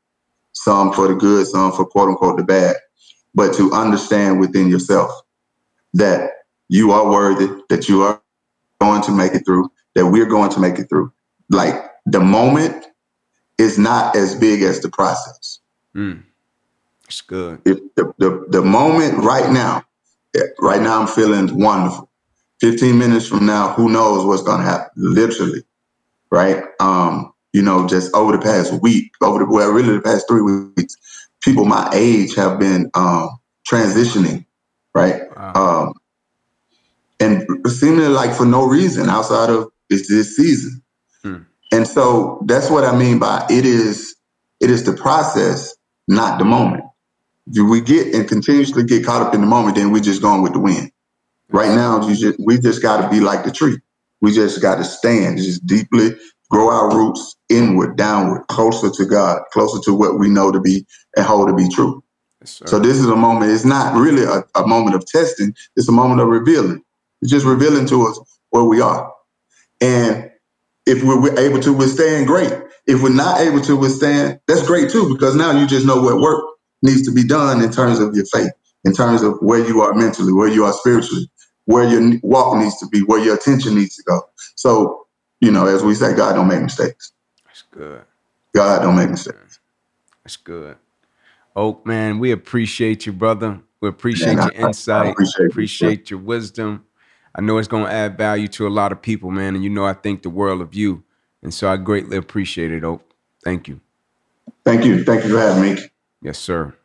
Some 0.52 0.92
for 0.92 1.08
the 1.08 1.16
good, 1.16 1.48
some 1.48 1.72
for 1.72 1.86
quote 1.86 2.10
unquote 2.10 2.38
the 2.38 2.44
bad. 2.44 2.76
But 3.34 3.54
to 3.56 3.72
understand 3.72 4.40
within 4.40 4.70
yourself 4.70 5.12
that 5.94 6.32
you 6.68 6.92
are 6.92 7.10
worthy, 7.10 7.48
that 7.70 7.88
you 7.88 8.02
are 8.02 8.22
going 8.82 9.02
to 9.04 9.12
make 9.12 9.34
it 9.34 9.46
through, 9.46 9.72
that 9.96 10.08
we're 10.08 10.26
going 10.26 10.52
to 10.52 10.60
make 10.60 10.80
it 10.80 10.90
through. 10.90 11.12
Like 11.50 11.76
the 12.06 12.20
moment 12.20 12.86
is 13.60 13.78
not 13.78 14.16
as 14.16 14.36
big 14.36 14.62
as 14.62 14.82
the 14.82 14.90
process. 14.90 15.60
Mm. 15.96 16.24
It's 17.06 17.22
good. 17.22 17.62
If 17.66 17.80
the, 17.96 18.14
the, 18.18 18.46
the 18.50 18.62
moment 18.62 19.24
right 19.24 19.52
now, 19.52 19.84
right 20.60 20.82
now 20.82 21.02
I'm 21.02 21.08
feeling 21.08 21.60
wonderful. 21.60 22.10
15 22.62 22.98
minutes 22.98 23.28
from 23.28 23.46
now, 23.46 23.74
who 23.74 23.90
knows 23.90 24.26
what's 24.26 24.44
going 24.44 24.60
to 24.60 24.66
happen? 24.66 24.90
Literally 24.96 25.64
right? 26.32 26.64
Um, 26.80 27.34
you 27.54 27.62
know, 27.62 27.88
just 27.88 28.14
over 28.14 28.34
the 28.34 28.40
past 28.40 28.74
week, 28.82 29.12
over 29.22 29.40
the 29.40 29.46
well, 29.46 29.72
really 29.72 29.96
the 29.96 30.02
past 30.02 30.28
three 30.28 30.42
weeks, 30.42 30.96
people 31.42 31.66
my 31.66 31.90
age 31.94 32.36
have 32.36 32.60
been 32.60 32.90
um, 32.94 33.40
transitioning, 33.70 34.46
right? 34.94 35.24
Wow. 35.36 35.54
Um, 35.56 35.94
and 37.20 37.46
seemingly 37.68 38.08
like 38.08 38.34
for 38.34 38.46
no 38.46 38.66
reason 38.66 39.10
outside 39.10 39.50
of 39.50 39.72
it's 39.90 40.08
this 40.08 40.36
season. 40.36 40.82
Hmm. 41.24 41.38
And 41.72 41.88
so 41.88 42.42
that's 42.46 42.70
what 42.70 42.84
I 42.84 42.96
mean 42.96 43.20
by 43.20 43.46
it 43.50 43.66
is 43.66 44.16
it 44.60 44.70
is 44.70 44.84
the 44.84 44.94
process, 44.94 45.76
not 46.08 46.40
the 46.40 46.46
moment. 46.46 46.84
If 47.52 47.70
we 47.70 47.82
get 47.82 48.14
and 48.14 48.28
continuously 48.28 48.84
get 48.84 49.06
caught 49.06 49.22
up 49.22 49.34
in 49.34 49.42
the 49.42 49.48
moment, 49.48 49.76
then 49.76 49.92
we're 49.92 50.02
just 50.02 50.22
going 50.22 50.42
with 50.42 50.54
the 50.54 50.60
wind. 50.60 50.92
Right 51.50 51.74
now, 51.74 52.08
you 52.08 52.16
just 52.16 52.40
we 52.40 52.60
just 52.60 52.82
got 52.82 53.02
to 53.02 53.10
be 53.10 53.20
like 53.20 53.44
the 53.44 53.52
tree. 53.52 53.78
We 54.22 54.34
just 54.34 54.62
got 54.62 54.76
to 54.76 54.84
stand, 54.84 55.38
just 55.38 55.66
deeply 55.66 56.16
grow 56.50 56.70
our 56.70 56.96
roots 56.96 57.36
inward, 57.50 57.96
downward, 57.96 58.48
closer 58.48 58.90
to 58.90 59.06
God, 59.06 59.42
closer 59.52 59.80
to 59.86 59.94
what 59.94 60.20
we 60.20 60.30
know 60.30 60.52
to 60.52 60.60
be 60.60 60.86
and 61.16 61.26
hold 61.26 61.48
to 61.48 61.56
be 61.56 61.70
true. 61.70 62.04
Yes, 62.42 62.62
so 62.66 62.80
this 62.80 62.98
is 62.98 63.06
a 63.06 63.16
moment, 63.16 63.52
it's 63.52 63.66
not 63.66 63.96
really 63.96 64.24
a, 64.24 64.44
a, 64.56 64.66
moment 64.66 64.96
of 64.96 65.06
testing, 65.06 65.54
it's 65.76 65.90
a 65.90 65.92
moment 65.92 66.22
of 66.22 66.28
revealing. 66.28 66.82
It's 67.22 67.32
just 67.32 67.46
revealing 67.46 67.86
to 67.88 68.08
us 68.08 68.20
where 68.50 68.64
we 68.64 68.82
are. 68.82 69.12
And 69.82 70.29
if 70.90 71.04
we're 71.04 71.38
able 71.40 71.60
to 71.62 71.74
withstand, 71.74 72.28
great. 72.28 72.52
If 72.88 73.04
we're 73.04 73.14
not 73.14 73.40
able 73.42 73.62
to 73.62 73.76
withstand, 73.76 74.40
that's 74.48 74.66
great 74.66 74.90
too, 74.90 75.14
because 75.14 75.36
now 75.36 75.52
you 75.52 75.68
just 75.68 75.86
know 75.86 76.02
what 76.02 76.20
work 76.20 76.44
needs 76.82 77.04
to 77.04 77.12
be 77.14 77.24
done 77.24 77.64
in 77.64 77.72
terms 77.72 78.00
of 78.00 78.16
your 78.16 78.26
faith, 78.26 78.52
in 78.84 78.94
terms 78.94 79.22
of 79.22 79.38
where 79.42 79.66
you 79.66 79.82
are 79.82 79.94
mentally, 79.94 80.34
where 80.34 80.48
you 80.48 80.66
are 80.66 80.74
spiritually, 80.74 81.30
where 81.66 81.88
your 81.88 82.20
walk 82.24 82.58
needs 82.58 82.80
to 82.80 82.88
be, 82.88 83.02
where 83.02 83.24
your 83.24 83.36
attention 83.36 83.76
needs 83.76 83.96
to 83.98 84.04
go. 84.04 84.22
So, 84.56 85.08
you 85.42 85.52
know, 85.52 85.68
as 85.68 85.84
we 85.84 85.94
say, 85.94 86.16
God 86.16 86.34
don't 86.34 86.48
make 86.48 86.62
mistakes. 86.62 87.14
That's 87.46 87.64
good. 87.70 88.02
God 88.56 88.82
don't 88.82 88.96
make 88.96 89.10
mistakes. 89.12 89.60
That's 90.24 90.38
good. 90.38 90.78
Oak, 91.56 91.86
man, 91.86 92.20
we 92.20 92.32
appreciate 92.32 93.06
you, 93.06 93.14
brother. 93.14 93.62
We 93.82 93.90
appreciate 93.90 94.36
man, 94.38 94.46
your 94.46 94.56
I, 94.62 94.68
insight. 94.68 95.08
I 95.08 95.12
appreciate, 95.12 95.52
appreciate 95.52 96.10
your 96.10 96.20
wisdom. 96.20 96.86
I 97.40 97.42
know 97.42 97.58
it's 97.58 97.70
going 97.70 97.86
to 97.86 97.92
add 97.92 98.18
value 98.18 98.50
to 98.50 98.68
a 98.68 98.70
lot 98.70 98.92
of 98.92 99.02
people, 99.02 99.32
man. 99.32 99.56
And 99.56 99.64
you 99.64 99.70
know, 99.70 99.86
I 99.86 99.94
think 99.94 100.24
the 100.24 100.30
world 100.30 100.60
of 100.60 100.76
you. 100.76 101.06
And 101.42 101.54
so 101.54 101.70
I 101.72 101.78
greatly 101.78 102.18
appreciate 102.18 102.70
it, 102.70 102.84
Oak. 102.84 103.02
Thank 103.46 103.70
you. 103.70 103.80
Thank 104.66 104.84
you. 104.84 105.06
Thank 105.06 105.24
you 105.24 105.30
for 105.30 105.40
having 105.40 105.76
me. 105.76 105.82
Yes, 106.22 106.38
sir. 106.38 106.76